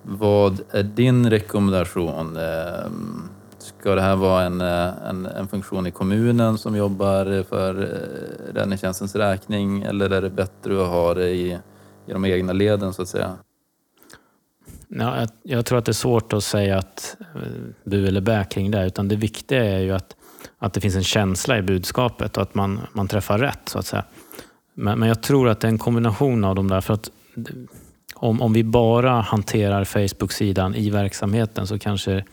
vad 0.04 0.62
är 0.72 0.84
din 0.84 1.30
rekommendation? 1.30 2.38
Ehm, 2.38 3.30
ska 3.60 3.96
det 3.96 4.02
här 4.02 4.16
vara 4.16 4.44
en, 4.44 4.62
eh, 4.62 5.10
en, 5.10 5.26
en, 5.26 5.48
funktion 5.48 5.88
i 5.88 5.92
kommunen 5.92 6.58
som 6.58 6.76
jobbar 6.76 7.44
för 7.44 7.84
eh, 7.84 8.54
räddningstjänstens 8.54 9.16
räkning 9.16 9.82
eller 9.82 10.10
är 10.10 10.22
det 10.22 10.30
bättre 10.30 10.84
att 10.84 10.90
ha 10.90 11.14
det 11.14 11.30
i, 11.30 11.52
i 12.06 12.14
de 12.14 12.26
egna 12.26 12.54
leden 12.54 12.94
så 12.94 13.02
att 13.02 13.08
säga? 13.08 13.38
Ja, 14.88 15.20
jag, 15.20 15.30
jag 15.44 15.66
tror 15.66 15.80
att 15.80 15.86
det 15.86 15.92
är 15.92 15.94
svårt 15.94 16.34
att 16.34 16.44
säga 16.44 16.78
att 16.78 17.18
eh, 17.36 17.42
bu 17.84 18.08
eller 18.08 18.22
bä 18.22 18.44
kring 18.44 18.72
det, 18.72 18.86
utan 18.86 19.08
det 19.08 19.16
viktiga 19.16 19.66
är 19.66 19.80
ju 19.80 19.92
att, 19.92 20.16
att 20.58 20.74
det 20.74 20.82
finns 20.82 20.96
en 20.96 21.04
känsla 21.04 21.58
i 21.58 21.62
budskapet 21.62 22.38
och 22.38 22.44
att 22.44 22.56
man, 22.56 22.80
man 22.94 23.08
träffar 23.08 23.38
rätt 23.38 23.70
så 23.70 23.80
att 23.80 23.86
säga. 23.86 24.04
Men, 24.74 25.00
men 25.00 25.10
jag 25.10 25.22
tror 25.22 25.50
att 25.50 25.60
det 25.60 25.68
är 25.68 25.72
en 25.72 25.78
kombination 25.78 26.44
av 26.44 26.56
de 26.56 26.68
där. 26.68 26.82
För 26.82 26.94
att 26.94 27.10
om, 28.22 28.42
om 28.42 28.54
vi 28.54 28.64
bara 28.64 29.12
hanterar 29.22 29.84
Facebook-sidan 29.84 30.76
i 30.76 30.90
verksamheten 30.90 31.68
så 31.68 31.80
kanske 31.80 32.24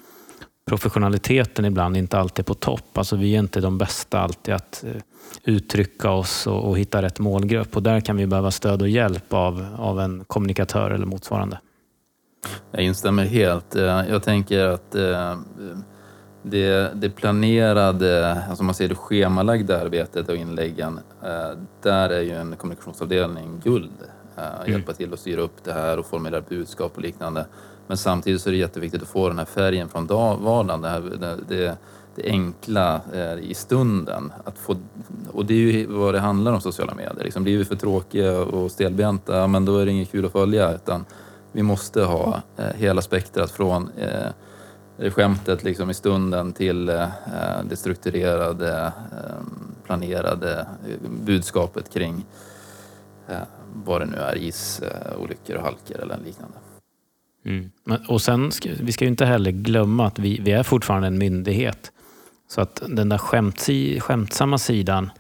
professionaliteten 0.68 1.64
ibland 1.64 1.96
inte 1.96 2.18
alltid 2.18 2.42
är 2.42 2.46
på 2.46 2.54
topp. 2.54 2.98
Alltså 2.98 3.16
vi 3.16 3.34
är 3.34 3.38
inte 3.38 3.60
de 3.60 3.78
bästa 3.78 4.20
alltid 4.20 4.54
att 4.54 4.84
eh, 4.86 5.02
uttrycka 5.44 6.10
oss 6.10 6.46
och, 6.46 6.68
och 6.68 6.78
hitta 6.78 7.02
rätt 7.02 7.18
målgrupp 7.18 7.76
och 7.76 7.82
där 7.82 8.00
kan 8.00 8.16
vi 8.16 8.26
behöva 8.26 8.50
stöd 8.50 8.82
och 8.82 8.88
hjälp 8.88 9.32
av, 9.32 9.66
av 9.78 10.00
en 10.00 10.24
kommunikatör 10.24 10.90
eller 10.90 11.06
motsvarande. 11.06 11.60
Jag 12.70 12.82
instämmer 12.82 13.24
helt. 13.24 13.76
Eh, 13.76 13.82
jag 13.84 14.22
tänker 14.22 14.64
att 14.64 14.94
eh, 14.94 15.38
det, 16.42 16.92
det 16.94 17.10
planerade, 17.10 18.42
alltså 18.48 18.64
man 18.64 18.74
säger 18.74 18.88
det 18.88 18.94
schemalagda 18.94 19.80
arbetet 19.80 20.28
och 20.28 20.36
inläggen, 20.36 21.00
där 21.82 22.10
är 22.10 22.20
ju 22.20 22.30
en 22.30 22.56
kommunikationsavdelning 22.56 23.60
guld. 23.64 23.92
Mm. 24.36 24.72
Hjälpa 24.72 24.92
till 24.92 25.12
att 25.12 25.20
styra 25.20 25.40
upp 25.40 25.64
det 25.64 25.72
här 25.72 25.98
och 25.98 26.06
formulera 26.06 26.40
budskap 26.40 26.92
och 26.96 27.02
liknande. 27.02 27.46
Men 27.86 27.96
samtidigt 27.96 28.40
så 28.40 28.48
är 28.48 28.52
det 28.52 28.58
jätteviktigt 28.58 29.02
att 29.02 29.08
få 29.08 29.28
den 29.28 29.38
här 29.38 29.44
färgen 29.44 29.88
från 29.88 30.06
vardagen, 30.06 30.80
det, 30.80 30.88
här, 30.88 31.00
det, 31.00 31.38
det, 31.48 31.76
det 32.14 32.30
enkla 32.30 33.00
eh, 33.14 33.38
i 33.38 33.54
stunden. 33.54 34.32
Att 34.44 34.58
få, 34.58 34.76
och 35.32 35.46
det 35.46 35.54
är 35.54 35.58
ju 35.58 35.86
vad 35.86 36.14
det 36.14 36.20
handlar 36.20 36.52
om 36.52 36.60
sociala 36.60 36.94
medier. 36.94 37.24
Liksom, 37.24 37.42
blir 37.42 37.58
vi 37.58 37.64
för 37.64 37.76
tråkiga 37.76 38.40
och 38.40 38.70
stelbenta, 38.70 39.46
men 39.46 39.64
då 39.64 39.78
är 39.78 39.86
det 39.86 39.92
inget 39.92 40.10
kul 40.10 40.26
att 40.26 40.32
följa. 40.32 40.74
Utan 40.74 41.04
vi 41.52 41.62
måste 41.62 42.02
ha 42.02 42.42
eh, 42.56 42.74
hela 42.74 43.02
spektrat 43.02 43.50
från 43.50 43.90
eh, 43.98 45.10
skämtet 45.10 45.64
liksom 45.64 45.90
i 45.90 45.94
stunden 45.94 46.52
till 46.52 46.88
eh, 46.88 47.06
det 47.68 47.76
strukturerade, 47.76 48.92
eh, 49.12 49.44
planerade 49.84 50.66
budskapet 51.24 51.90
kring 51.92 52.26
eh, 53.28 53.36
vad 53.84 54.00
det 54.00 54.06
nu 54.06 54.16
är, 54.16 54.36
isolyckor 54.36 55.56
och 55.56 55.62
halkor 55.62 56.00
eller 56.00 56.18
liknande. 56.24 56.56
Mm. 57.44 57.70
Och 58.08 58.22
sen, 58.22 58.50
vi 58.80 58.92
ska 58.92 59.04
ju 59.04 59.10
inte 59.10 59.26
heller 59.26 59.50
glömma 59.50 60.06
att 60.06 60.18
vi, 60.18 60.40
vi 60.40 60.52
är 60.52 60.62
fortfarande 60.62 61.08
en 61.08 61.18
myndighet. 61.18 61.92
Så 62.48 62.60
att 62.60 62.82
den 62.88 63.08
där 63.08 63.18
skämtsi, 63.18 64.00
skämtsamma 64.00 64.58
sidan 64.58 65.10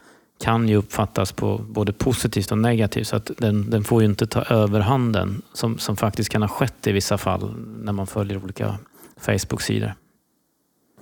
kan 0.40 0.68
ju 0.68 0.76
uppfattas 0.76 1.32
på 1.32 1.58
både 1.68 1.92
positivt 1.92 2.52
och 2.52 2.58
negativt. 2.58 3.06
Så 3.06 3.16
att 3.16 3.30
den, 3.38 3.70
den 3.70 3.84
får 3.84 4.02
ju 4.02 4.08
inte 4.08 4.26
ta 4.26 4.42
överhanden 4.42 5.42
som, 5.52 5.78
som 5.78 5.96
faktiskt 5.96 6.30
kan 6.30 6.42
ha 6.42 6.48
skett 6.48 6.86
i 6.86 6.92
vissa 6.92 7.18
fall 7.18 7.54
när 7.80 7.92
man 7.92 8.06
följer 8.06 8.44
olika 8.44 8.78
Facebook-sidor. 9.16 9.94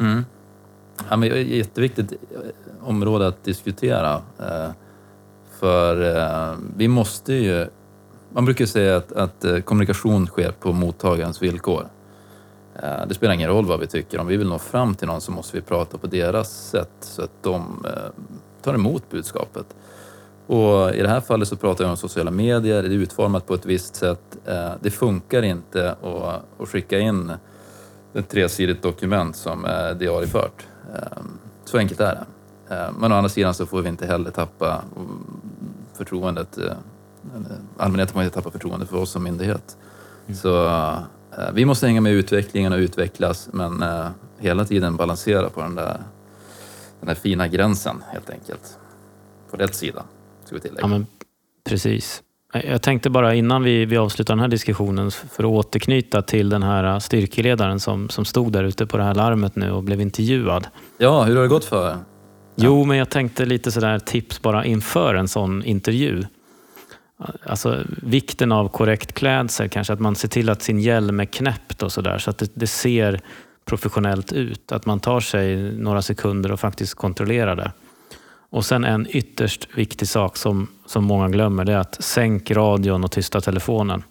Mm. 0.00 0.24
Ja, 1.10 1.16
men 1.16 1.48
jätteviktigt 1.48 2.12
område 2.80 3.26
att 3.26 3.44
diskutera. 3.44 4.22
För 5.64 6.16
eh, 6.16 6.56
vi 6.76 6.88
måste 6.88 7.32
ju... 7.32 7.66
Man 8.32 8.44
brukar 8.44 8.66
säga 8.66 8.96
att, 8.96 9.12
att 9.12 9.44
eh, 9.44 9.58
kommunikation 9.58 10.26
sker 10.26 10.52
på 10.52 10.72
mottagarens 10.72 11.42
villkor. 11.42 11.86
Eh, 12.82 13.06
det 13.08 13.14
spelar 13.14 13.34
ingen 13.34 13.48
roll 13.48 13.66
vad 13.66 13.80
vi 13.80 13.86
tycker. 13.86 14.20
Om 14.20 14.26
vi 14.26 14.36
vill 14.36 14.48
nå 14.48 14.58
fram 14.58 14.94
till 14.94 15.06
någon 15.06 15.20
så 15.20 15.32
måste 15.32 15.56
vi 15.56 15.62
prata 15.62 15.98
på 15.98 16.06
deras 16.06 16.70
sätt 16.70 16.90
så 17.00 17.22
att 17.22 17.42
de 17.42 17.84
eh, 17.86 18.22
tar 18.62 18.74
emot 18.74 19.10
budskapet. 19.10 19.66
Och 20.46 20.94
I 20.94 21.02
det 21.02 21.08
här 21.08 21.20
fallet 21.20 21.48
så 21.48 21.56
pratar 21.56 21.84
jag 21.84 21.90
om 21.90 21.96
sociala 21.96 22.30
medier. 22.30 22.82
Det 22.82 22.88
är 22.88 22.90
utformat 22.90 23.46
på 23.46 23.54
ett 23.54 23.66
visst 23.66 23.96
sätt. 23.96 24.36
Eh, 24.46 24.72
det 24.80 24.90
funkar 24.90 25.42
inte 25.42 25.90
att, 25.90 26.44
att 26.58 26.68
skicka 26.68 26.98
in 26.98 27.32
ett 28.14 28.28
tresidigt 28.28 28.82
dokument 28.82 29.36
som 29.36 29.64
eh, 29.64 29.70
är 29.70 29.94
diariefört. 29.94 30.66
Eh, 30.94 31.22
så 31.64 31.78
enkelt 31.78 32.00
är 32.00 32.14
det. 32.14 32.24
Eh, 32.74 32.92
men 32.98 33.12
å 33.12 33.14
andra 33.14 33.28
sidan 33.28 33.54
så 33.54 33.66
får 33.66 33.82
vi 33.82 33.88
inte 33.88 34.06
heller 34.06 34.30
tappa 34.30 34.82
förtroendet. 35.94 36.58
Eh, 36.58 36.72
allmänheten 37.76 38.12
får 38.12 38.22
inte 38.22 38.34
tappa 38.34 38.50
förtroendet 38.50 38.88
för 38.88 38.96
oss 38.96 39.10
som 39.10 39.22
myndighet. 39.22 39.76
Mm. 40.26 40.36
Så 40.36 40.66
eh, 40.66 40.98
vi 41.52 41.64
måste 41.64 41.86
hänga 41.86 42.00
med 42.00 42.12
i 42.12 42.16
utvecklingen 42.16 42.72
och 42.72 42.78
utvecklas 42.78 43.48
men 43.52 43.84
hela 44.38 44.64
tiden 44.64 44.96
balansera 44.96 45.48
på 45.50 45.60
den 45.60 45.74
där, 45.74 45.98
den 47.00 47.08
där 47.08 47.14
fina 47.14 47.48
gränsen 47.48 48.02
helt 48.12 48.30
enkelt. 48.30 48.78
På 49.50 49.56
rätt 49.56 49.74
sida, 49.74 50.02
ska 50.44 50.54
vi 50.54 50.60
tillägga. 50.60 50.80
Ja, 50.80 50.86
men 50.86 51.06
precis. 51.68 52.22
Jag 52.64 52.82
tänkte 52.82 53.10
bara 53.10 53.34
innan 53.34 53.62
vi, 53.62 53.84
vi 53.84 53.96
avslutar 53.96 54.34
den 54.34 54.40
här 54.40 54.48
diskussionen 54.48 55.10
för 55.10 55.44
att 55.44 55.50
återknyta 55.50 56.22
till 56.22 56.48
den 56.48 56.62
här 56.62 57.00
styrkeledaren 57.00 57.80
som, 57.80 58.08
som 58.08 58.24
stod 58.24 58.52
där 58.52 58.64
ute 58.64 58.86
på 58.86 58.96
det 58.96 59.02
här 59.02 59.14
larmet 59.14 59.56
nu 59.56 59.70
och 59.70 59.82
blev 59.82 60.00
intervjuad. 60.00 60.66
Ja, 60.98 61.22
hur 61.22 61.36
har 61.36 61.42
det 61.42 61.48
gått 61.48 61.64
för 61.64 61.98
Jo, 62.56 62.84
men 62.84 62.96
jag 62.98 63.10
tänkte 63.10 63.44
lite 63.44 63.72
sådär 63.72 63.98
tips 63.98 64.42
bara 64.42 64.64
inför 64.64 65.14
en 65.14 65.28
sån 65.28 65.64
intervju. 65.64 66.22
Alltså 67.46 67.82
vikten 68.02 68.52
av 68.52 68.68
korrekt 68.68 69.12
klädsel, 69.12 69.68
kanske 69.68 69.92
att 69.92 70.00
man 70.00 70.16
ser 70.16 70.28
till 70.28 70.50
att 70.50 70.62
sin 70.62 70.80
hjälm 70.80 71.20
är 71.20 71.24
knäppt 71.24 71.82
och 71.82 71.92
sådär 71.92 72.18
så 72.18 72.30
att 72.30 72.38
det, 72.38 72.50
det, 72.54 72.66
ser 72.66 73.20
professionellt 73.64 74.32
ut. 74.32 74.72
Att 74.72 74.86
man 74.86 75.00
tar 75.00 75.20
sig 75.20 75.56
några 75.78 76.02
sekunder 76.02 76.52
och 76.52 76.60
faktiskt 76.60 76.94
kontrollerar 76.94 77.56
det. 77.56 77.72
Och 78.50 78.64
sen 78.64 78.84
en 78.84 79.06
ytterst 79.10 79.68
viktig 79.74 80.08
sak 80.08 80.36
som, 80.36 80.68
som 80.86 81.04
många 81.04 81.28
glömmer, 81.28 81.64
det 81.64 81.72
är 81.72 81.78
att 81.78 82.04
sänk 82.04 82.50
radion 82.50 83.04
och 83.04 83.10
tysta 83.10 83.40
telefonen. 83.40 84.02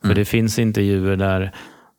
För 0.00 0.06
Mm. 0.08 0.16
det 0.16 0.24
finns 0.24 0.58
intervjuer 0.58 1.16
där, 1.16 1.52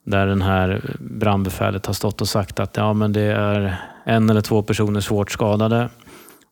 där 0.06 0.28
den 0.28 0.42
här 0.42 0.82
brandbefälet 1.00 1.86
har 1.86 1.94
stått 1.94 2.22
och 2.22 2.28
sagt 2.28 2.60
att 2.60 2.78
ja, 2.78 2.94
men 2.94 3.14
det 3.14 3.22
är 3.22 3.78
en 4.08 4.30
eller 4.30 4.42
två 4.42 4.64
personer 4.64 5.00
svårt 5.00 5.32
skadade. 5.32 5.90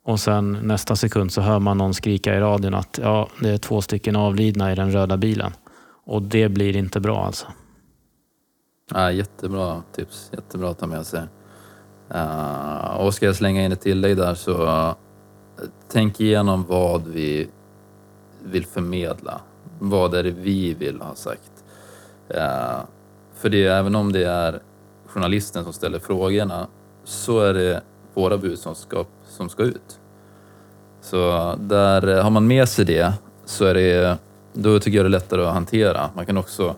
Och 0.03 0.19
sen 0.19 0.51
nästa 0.51 0.95
sekund 0.95 1.31
så 1.31 1.41
hör 1.41 1.59
man 1.59 1.77
någon 1.77 1.93
skrika 1.93 2.35
i 2.35 2.39
radion 2.39 2.73
att 2.73 2.99
ja, 3.01 3.27
det 3.39 3.49
är 3.49 3.57
två 3.57 3.81
stycken 3.81 4.15
avlidna 4.15 4.71
i 4.71 4.75
den 4.75 4.91
röda 4.91 5.17
bilen. 5.17 5.51
Och 6.05 6.21
det 6.21 6.49
blir 6.49 6.75
inte 6.75 6.99
bra 6.99 7.25
alltså. 7.25 7.47
Ja, 8.93 9.11
jättebra 9.11 9.81
tips, 9.95 10.29
jättebra 10.33 10.69
att 10.69 10.79
ta 10.79 10.87
med 10.87 11.05
sig. 11.05 11.21
Uh, 12.15 12.95
och 12.97 13.13
ska 13.13 13.25
jag 13.25 13.35
slänga 13.35 13.63
in 13.63 13.71
ett 13.71 13.81
tillägg 13.81 14.17
där 14.17 14.35
så 14.35 14.63
uh, 14.63 14.93
tänk 15.91 16.19
igenom 16.19 16.65
vad 16.67 17.07
vi 17.07 17.49
vill 18.43 18.65
förmedla. 18.65 19.41
Vad 19.79 20.13
är 20.13 20.23
det 20.23 20.31
vi 20.31 20.73
vill 20.73 21.01
ha 21.01 21.15
sagt? 21.15 21.51
Uh, 22.29 22.83
för 23.33 23.49
det, 23.49 23.65
även 23.65 23.95
om 23.95 24.11
det 24.11 24.23
är 24.23 24.61
journalisten 25.05 25.63
som 25.63 25.73
ställer 25.73 25.99
frågorna 25.99 26.67
så 27.03 27.39
är 27.39 27.53
det 27.53 27.81
våra 28.13 28.37
budskap 28.37 29.07
som 29.27 29.49
ska 29.49 29.63
ut. 29.63 29.99
Så 31.01 31.55
där 31.59 32.21
har 32.21 32.29
man 32.29 32.47
med 32.47 32.69
sig 32.69 32.85
det 32.85 33.13
så 33.45 33.65
är 33.65 33.73
det, 33.73 34.17
då 34.53 34.79
tycker 34.79 34.97
jag 34.97 35.05
det 35.05 35.07
är 35.07 35.09
lättare 35.09 35.41
att 35.45 35.53
hantera. 35.53 36.09
Man 36.15 36.25
kan 36.25 36.37
också 36.37 36.75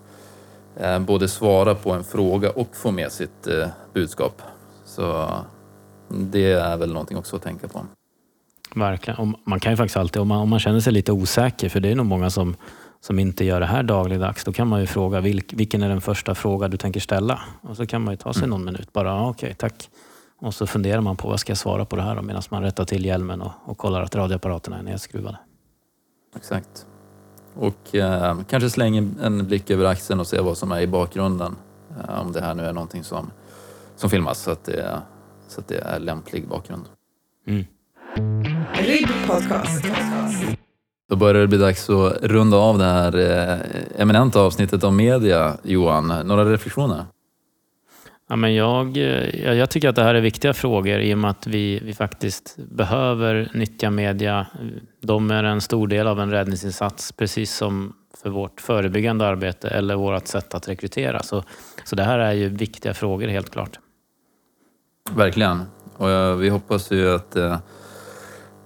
eh, 0.78 1.00
både 1.00 1.28
svara 1.28 1.76
på 1.76 1.92
en 1.92 2.04
fråga 2.04 2.50
och 2.50 2.76
få 2.76 2.92
med 2.92 3.12
sitt 3.12 3.48
eh, 3.48 3.68
budskap. 3.94 4.42
Så 4.86 5.30
det 6.10 6.52
är 6.52 6.78
väl 6.78 6.94
någonting 6.94 7.18
också 7.18 7.36
att 7.36 7.42
tänka 7.42 7.68
på. 7.68 7.86
Verkligen. 8.76 9.20
Och 9.20 9.40
man 9.44 9.60
kan 9.60 9.72
ju 9.72 9.78
faktiskt 9.78 9.98
alltid, 9.98 10.22
om 10.22 10.28
man, 10.28 10.38
om 10.38 10.50
man 10.50 10.60
känner 10.60 10.80
sig 10.80 10.94
lite 10.94 11.12
osäker, 11.12 11.70
för 11.70 11.80
det 11.80 11.90
är 11.92 11.96
nog 11.96 12.06
många 12.06 12.30
som, 12.30 12.56
som 13.02 13.20
inte 13.20 13.46
gör 13.46 13.60
det 13.60 13.66
här 13.66 13.84
dagligdags, 13.84 14.44
då 14.44 14.54
kan 14.54 14.68
man 14.68 14.82
ju 14.82 14.88
fråga 14.88 15.20
vilk, 15.22 15.54
vilken 15.54 15.84
är 15.84 15.90
den 15.90 16.02
första 16.02 16.36
fråga 16.36 16.68
du 16.68 16.78
tänker 16.78 17.00
ställa? 17.00 17.40
Och 17.62 17.78
så 17.78 17.86
kan 17.86 18.02
man 18.02 18.14
ju 18.14 18.18
ta 18.18 18.34
sig 18.34 18.44
Mm. 18.44 18.50
någon 18.50 18.66
minut 18.66 18.94
bara, 18.94 19.28
okej, 19.28 19.56
tack. 19.58 19.90
Och 20.42 20.54
så 20.54 20.68
funderar 20.68 21.02
man 21.02 21.16
på 21.18 21.28
vad 21.28 21.40
ska 21.40 21.52
jag 21.52 21.58
svara 21.58 21.86
på 21.86 21.96
det 21.96 22.02
här 22.02 22.22
medan 22.22 22.42
man 22.50 22.62
rättar 22.64 22.86
till 22.86 23.06
hjälmen 23.06 23.42
och, 23.42 23.52
och 23.66 23.78
kollar 23.78 24.02
att 24.02 24.16
radioapparaterna 24.16 24.78
är 24.80 24.84
nedskruvade. 24.84 25.38
Exakt. 26.36 26.86
Och 27.56 27.96
eh, 27.96 28.38
kanske 28.50 28.70
släng 28.70 28.98
en- 28.98 29.48
blick 29.48 29.70
över 29.70 29.86
axeln 29.86 30.20
och 30.20 30.28
se 30.28 30.40
vad 30.42 30.58
som 30.58 30.72
är 30.72 30.82
i 30.82 30.88
bakgrunden. 30.88 31.56
Eh, 32.00 32.22
om 32.22 32.32
det 32.32 32.42
här 32.42 32.56
nu 32.56 32.66
är 32.66 32.74
någonting 32.74 33.04
som, 33.04 33.32
som 33.96 34.10
filmas 34.10 34.40
så 34.40 34.52
att, 34.52 34.64
det, 34.64 35.02
så 35.48 35.60
att 35.60 35.68
det 35.68 35.78
är 35.78 36.00
lämplig 36.00 36.48
bakgrund. 36.48 36.86
Mm. 37.48 37.66
Då 41.10 41.16
börjar 41.16 41.42
det 41.42 41.48
bli 41.48 41.58
dags 41.58 41.90
att 41.90 42.18
runda 42.22 42.58
av 42.58 42.78
det 42.78 42.86
här 42.86 43.18
eh, 43.18 43.60
eminenta 44.02 44.40
avsnittet 44.42 44.84
om 44.84 44.96
media. 44.96 45.58
Johan, 45.64 46.08
några 46.08 46.46
reflektioner? 46.52 47.06
Ja, 48.28 48.36
men 48.36 48.56
jag, 48.56 48.98
eh, 48.98 49.54
jag, 49.54 49.70
tycker 49.70 49.90
att 49.90 49.96
det 49.96 50.04
här 50.04 50.16
är 50.16 50.22
viktiga 50.22 50.54
frågor 50.54 51.00
i 51.00 51.14
och 51.14 51.18
med 51.18 51.32
att 51.32 51.48
vi, 51.48 51.80
vi 51.80 51.94
faktiskt 51.94 52.56
behöver 52.58 53.52
nyttja 53.54 53.90
media. 53.90 54.48
De 55.02 55.32
är 55.32 55.44
en 55.44 55.62
stor 55.62 55.88
del 55.88 56.08
av 56.08 56.20
en 56.20 56.32
räddningsinsats, 56.32 57.12
precis 57.12 57.56
som 57.56 57.94
för 58.22 58.30
vårt 58.30 58.62
förebyggande 58.62 59.26
arbete 59.28 59.70
eller 59.70 59.96
vårt 59.96 60.28
sätt 60.28 60.54
att 60.54 60.68
rekrytera. 60.68 61.24
Så, 61.24 61.44
så 61.84 61.96
det 61.96 62.04
här 62.04 62.20
är 62.20 62.32
ju 62.32 62.50
viktiga 62.50 62.94
frågor 62.94 63.28
helt 63.28 63.50
klart. 63.50 63.80
Verkligen. 65.12 65.64
Och 65.98 66.10
eh, 66.10 66.36
vi 66.36 66.50
hoppas 66.50 66.92
ju 66.92 67.16
att, 67.16 67.36
eh, 67.36 67.58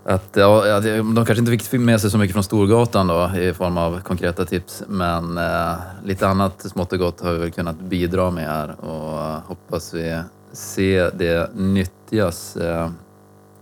att 0.09 0.29
ja, 0.35 0.79
de 0.79 1.25
kanske 1.25 1.39
inte 1.39 1.51
fick 1.51 1.79
med 1.79 2.01
sig 2.01 2.11
så 2.11 2.17
mycket 2.17 2.33
från 2.33 2.43
Storgatan 2.43 3.07
då 3.07 3.31
i 3.37 3.53
form 3.53 3.77
av 3.77 4.01
konkreta 4.01 4.45
tips, 4.45 4.83
men 4.87 5.37
eh, 5.37 5.73
lite 6.03 6.27
annat 6.27 6.61
smått 6.61 6.93
och 6.93 6.99
gott 6.99 7.21
har 7.21 7.33
vi 7.33 7.39
väl 7.39 7.51
kunnat 7.51 7.79
bidra 7.79 8.31
med 8.31 8.47
här 8.47 8.85
och 8.85 9.21
eh, 9.21 9.39
hoppas 9.45 9.93
vi 9.93 10.21
ser 10.51 11.11
det 11.11 11.49
nyttjas 11.55 12.55
eh, 12.57 12.89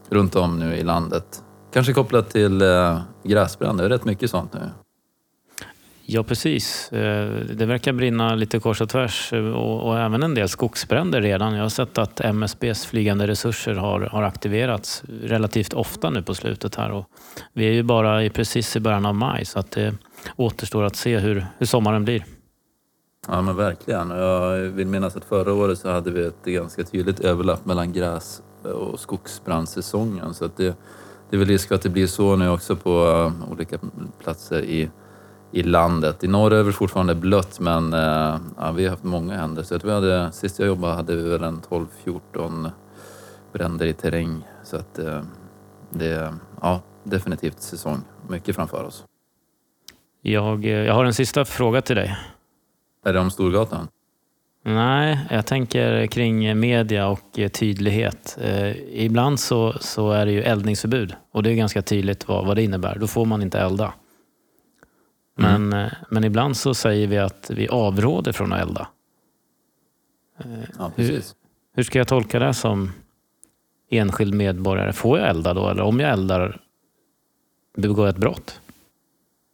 runt 0.09 0.35
om 0.35 0.59
nu 0.59 0.75
i 0.75 0.83
landet. 0.83 1.43
Kanske 1.73 1.93
kopplat 1.93 2.29
till 2.29 2.61
eh, 2.61 2.99
gräsbränder, 3.23 3.83
det 3.83 3.95
är 3.95 3.97
rätt 3.97 4.05
mycket 4.05 4.29
sånt 4.29 4.53
nu. 4.53 4.69
Ja, 6.09 6.23
precis. 6.23 6.91
Eh, 6.91 7.29
det 7.55 7.65
verkar 7.65 7.93
brinna 7.93 8.35
lite 8.35 8.59
kors 8.59 8.81
och 8.81 8.89
tvärs 8.89 9.33
eh, 9.33 9.45
och, 9.45 9.87
och 9.87 9.99
även 9.99 10.23
en 10.23 10.35
del 10.35 10.49
skogsbränder 10.49 11.21
redan. 11.21 11.53
Jag 11.53 11.61
har 11.61 11.69
sett 11.69 11.97
att 11.97 12.19
MSBs 12.19 12.85
flygande 12.85 13.27
resurser 13.27 13.73
har, 13.73 14.01
har 14.01 14.23
aktiverats 14.23 15.03
relativt 15.21 15.73
ofta 15.73 16.09
nu 16.09 16.21
på 16.21 16.33
slutet 16.33 16.75
här. 16.75 16.91
Och 16.91 17.05
vi 17.53 17.67
är 17.67 17.71
ju 17.71 17.83
bara 17.83 18.23
i, 18.23 18.29
precis 18.29 18.75
i 18.75 18.79
början 18.79 19.05
av 19.05 19.15
maj 19.15 19.45
så 19.45 19.59
att 19.59 19.71
det 19.71 19.93
återstår 20.35 20.83
att 20.83 20.95
se 20.95 21.17
hur, 21.17 21.45
hur 21.57 21.65
sommaren 21.65 22.05
blir. 22.05 22.25
Ja 23.27 23.41
men 23.41 23.55
verkligen. 23.55 24.09
Jag 24.09 24.57
vill 24.57 24.87
minnas 24.87 25.15
att 25.15 25.25
förra 25.25 25.53
året 25.53 25.79
så 25.79 25.89
hade 25.91 26.11
vi 26.11 26.25
ett 26.25 26.45
ganska 26.45 26.83
tydligt 26.83 27.19
överlapp 27.19 27.65
mellan 27.65 27.93
gräs 27.93 28.41
och 28.63 28.99
skogsbrandsäsongen. 28.99 30.33
Så 30.33 30.45
att 30.45 30.57
det, 30.57 30.75
det 31.29 31.35
är 31.35 31.37
väl 31.37 31.47
risk 31.47 31.67
för 31.67 31.75
att 31.75 31.81
det 31.81 31.89
blir 31.89 32.07
så 32.07 32.35
nu 32.35 32.49
också 32.49 32.75
på 32.75 32.89
eh, 32.89 33.51
olika 33.51 33.79
platser 34.19 34.61
i, 34.61 34.89
i 35.51 35.63
landet. 35.63 36.23
I 36.23 36.27
norr 36.27 36.53
är 36.53 36.63
det 36.63 36.71
fortfarande 36.71 37.15
blött 37.15 37.59
men 37.59 37.93
eh, 37.93 38.39
ja, 38.57 38.71
vi 38.71 38.83
har 38.83 38.89
haft 38.89 39.03
många 39.03 39.37
händelser. 39.37 39.75
Jag 39.75 39.81
tror 39.81 39.91
vi 39.91 39.95
hade, 39.95 40.31
sist 40.31 40.59
jag 40.59 40.67
jobbade 40.67 40.93
hade 40.93 41.15
vi 41.15 41.29
väl 41.29 41.43
en 41.43 41.61
12-14 41.61 42.71
bränder 43.53 43.85
i 43.85 43.93
terräng. 43.93 44.43
Så 44.63 44.77
att 44.77 44.99
eh, 44.99 45.21
det 45.89 46.07
är 46.07 46.33
ja, 46.61 46.81
definitivt 47.03 47.61
säsong. 47.61 48.01
Mycket 48.29 48.55
framför 48.55 48.83
oss. 48.83 49.03
Jag, 50.21 50.65
eh, 50.65 50.71
jag 50.71 50.93
har 50.93 51.05
en 51.05 51.13
sista 51.13 51.45
fråga 51.45 51.81
till 51.81 51.95
dig. 51.95 52.17
Är 53.05 53.13
det 53.13 53.19
om 53.19 53.31
Storgatan? 53.31 53.87
Nej, 54.63 55.19
jag 55.29 55.45
tänker 55.45 56.07
kring 56.07 56.59
media 56.59 57.07
och 57.07 57.39
tydlighet. 57.53 58.37
Eh, 58.41 59.03
ibland 59.05 59.39
så, 59.39 59.73
så 59.79 60.11
är 60.11 60.25
det 60.25 60.31
ju 60.31 60.41
eldningsförbud 60.41 61.15
och 61.31 61.43
det 61.43 61.51
är 61.51 61.55
ganska 61.55 61.81
tydligt 61.81 62.27
vad, 62.27 62.45
vad 62.45 62.55
det 62.55 62.63
innebär. 62.63 62.97
Då 62.99 63.07
får 63.07 63.25
man 63.25 63.41
inte 63.41 63.59
elda. 63.59 63.93
Men, 65.37 65.73
eh, 65.73 65.91
men 66.09 66.23
ibland 66.23 66.57
så 66.57 66.73
säger 66.73 67.07
vi 67.07 67.17
att 67.17 67.51
vi 67.53 67.67
avråder 67.67 68.31
från 68.31 68.53
att 68.53 68.61
elda. 68.61 68.87
Ja, 70.77 70.91
precis. 70.95 71.35
Hur 71.75 71.83
ska 71.83 71.97
jag 71.97 72.07
tolka 72.07 72.39
det 72.39 72.53
som 72.53 72.91
enskild 73.89 74.33
medborgare? 74.33 74.93
Får 74.93 75.19
jag 75.19 75.29
elda 75.29 75.53
då? 75.53 75.69
Eller 75.69 75.83
om 75.83 75.99
jag 75.99 76.11
eldar, 76.11 76.61
begår 77.77 78.05
jag 78.05 78.13
ett 78.13 78.21
brott? 78.21 78.61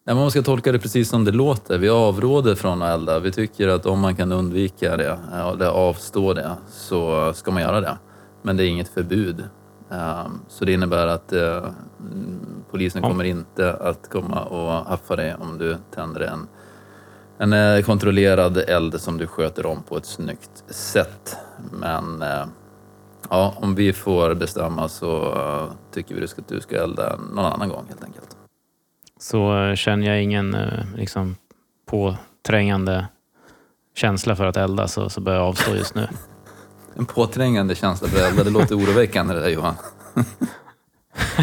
Ja, 0.06 0.16
man 0.16 0.32
ska 0.32 0.42
tolka 0.42 0.72
det 0.72 0.80
precis 0.80 1.10
som 1.10 1.26
det 1.26 1.32
låter. 1.32 1.78
Vi 1.78 1.90
avråder 1.90 2.56
från 2.56 2.82
att 2.82 3.00
elda. 3.00 3.20
Vi 3.20 3.32
tycker 3.32 3.68
att 3.68 3.86
om 3.86 4.00
man 4.00 4.16
kan 4.16 4.32
undvika 4.32 4.98
det, 4.98 5.20
eller 5.34 5.66
avstå 5.66 6.34
det, 6.34 6.52
så 6.70 7.34
ska 7.34 7.52
man 7.52 7.62
göra 7.62 7.82
det. 7.82 7.98
Men 8.42 8.58
det 8.58 8.64
är 8.64 8.68
inget 8.68 8.90
förbud. 8.90 9.44
Ehm, 9.94 10.40
Så 10.48 10.66
det 10.66 10.74
innebär 10.74 11.08
att 11.08 11.34
eh, 11.34 11.66
polisen 12.72 13.02
kommer 13.02 13.24
inte 13.24 13.74
att 13.74 14.10
komma 14.10 14.44
och 14.44 14.72
haffa 14.72 15.16
dig 15.16 15.36
om 15.36 15.58
du 15.58 15.78
tänder 15.92 16.22
en, 16.22 16.48
en 17.38 17.54
eh, 17.54 17.84
kontrollerad 17.84 18.58
eld 18.58 19.02
som 19.02 19.18
du 19.18 19.28
sköter 19.28 19.66
om 19.66 19.84
på 19.84 19.98
ett 19.98 20.06
snyggt 20.06 20.64
sätt. 20.68 21.38
Men 21.72 22.22
eh, 22.22 22.46
ja, 23.30 23.54
om 23.58 23.76
vi 23.76 23.94
får 23.94 24.34
bestämma 24.34 24.90
så 24.90 25.38
tycker 25.92 26.16
vi 26.16 26.24
att 26.24 26.48
du 26.48 26.62
ska 26.62 26.84
elda 26.84 27.20
någon 27.36 27.46
annan 27.46 27.70
gång 27.70 27.86
helt 27.90 28.04
enkelt. 28.04 28.38
Så 29.20 29.74
känner 29.76 30.08
jag 30.08 30.24
ingen 30.24 30.58
liksom, 30.96 31.36
påträngande 31.86 33.08
känsla 33.96 34.36
för 34.36 34.46
att 34.46 34.58
elda 34.58 34.88
så, 34.88 35.10
så 35.10 35.22
bör 35.22 35.34
jag 35.34 35.44
avstå 35.44 35.76
just 35.76 35.96
nu. 35.96 36.08
En 36.98 37.06
påträngande 37.06 37.76
känsla 37.76 38.08
för 38.08 38.28
elda, 38.28 38.44
det 38.44 38.50
låter 38.50 38.78
oroväckande 38.78 39.34
det 39.34 39.40
där 39.40 39.50
Johan. 39.50 39.76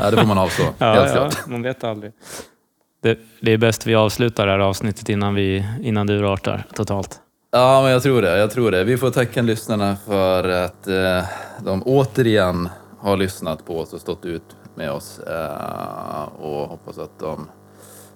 ja, 0.01 0.11
det 0.11 0.17
får 0.17 0.27
man 0.27 0.39
avstå, 0.39 0.63
helt 0.79 1.13
klart. 1.13 1.47
man 1.47 1.63
vet 1.63 1.85
aldrig. 1.85 2.13
Det, 3.03 3.19
det 3.41 3.53
är 3.53 3.59
bäst 3.59 3.87
vi 3.87 3.95
avslutar 3.95 4.47
det 4.47 4.53
här 4.53 4.59
avsnittet 4.59 5.09
innan, 5.09 5.35
vi, 5.35 5.67
innan 5.83 6.07
du 6.07 6.19
urartar 6.19 6.67
totalt. 6.75 7.21
Ja, 7.51 7.83
men 7.83 7.91
jag 7.91 8.03
tror 8.03 8.23
det. 8.23 8.39
Jag 8.39 8.51
tror 8.51 8.71
det. 8.71 8.85
Vi 8.85 8.97
får 8.97 9.11
tacka 9.11 9.43
lyssnarna 9.43 9.97
för 9.97 10.49
att 10.49 10.87
eh, 10.87 11.25
de 11.65 11.83
återigen 11.83 12.69
har 12.99 13.17
lyssnat 13.17 13.67
på 13.67 13.79
oss 13.81 13.93
och 13.93 14.01
stått 14.01 14.25
ut 14.25 14.57
med 14.75 14.91
oss. 14.93 15.19
Eh, 15.19 16.23
och 16.39 16.69
hoppas 16.69 16.99
att 16.99 17.19
de 17.19 17.49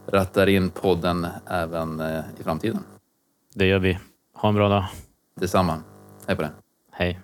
rattar 0.06 0.46
in 0.46 0.70
podden 0.70 1.26
även 1.46 2.00
eh, 2.00 2.20
i 2.40 2.42
framtiden. 2.42 2.84
Det 3.54 3.66
gör 3.66 3.78
vi. 3.78 3.98
Ha 4.34 4.48
en 4.48 4.54
bra 4.54 4.68
dag. 4.68 4.84
Detsamma. 5.40 5.78
Hej 6.26 6.36
på 6.36 6.42
dig. 6.42 6.50
Hej. 6.96 7.18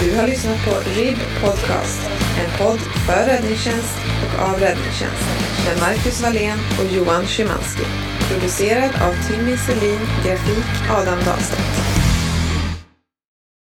Du 0.00 0.16
har 0.16 0.26
lyssnat 0.26 0.64
på 0.64 0.70
RIB 0.70 1.18
Podcast, 1.40 2.10
En 2.40 2.58
podd 2.58 2.80
för 2.80 3.26
räddningstjänst 3.26 3.98
och 4.24 4.42
av 4.48 4.60
räddningstjänst 4.60 5.28
med 5.66 5.78
Marcus 5.80 6.22
Wallén 6.22 6.58
och 6.78 6.96
Johan 6.96 7.26
Szymanski. 7.26 7.84
Producerad 8.30 8.90
av 9.02 9.12
Timmy 9.28 9.56
Selin, 9.56 10.00
grafik 10.24 10.90
Adam 10.90 11.18
Dahlstedt. 11.24 11.99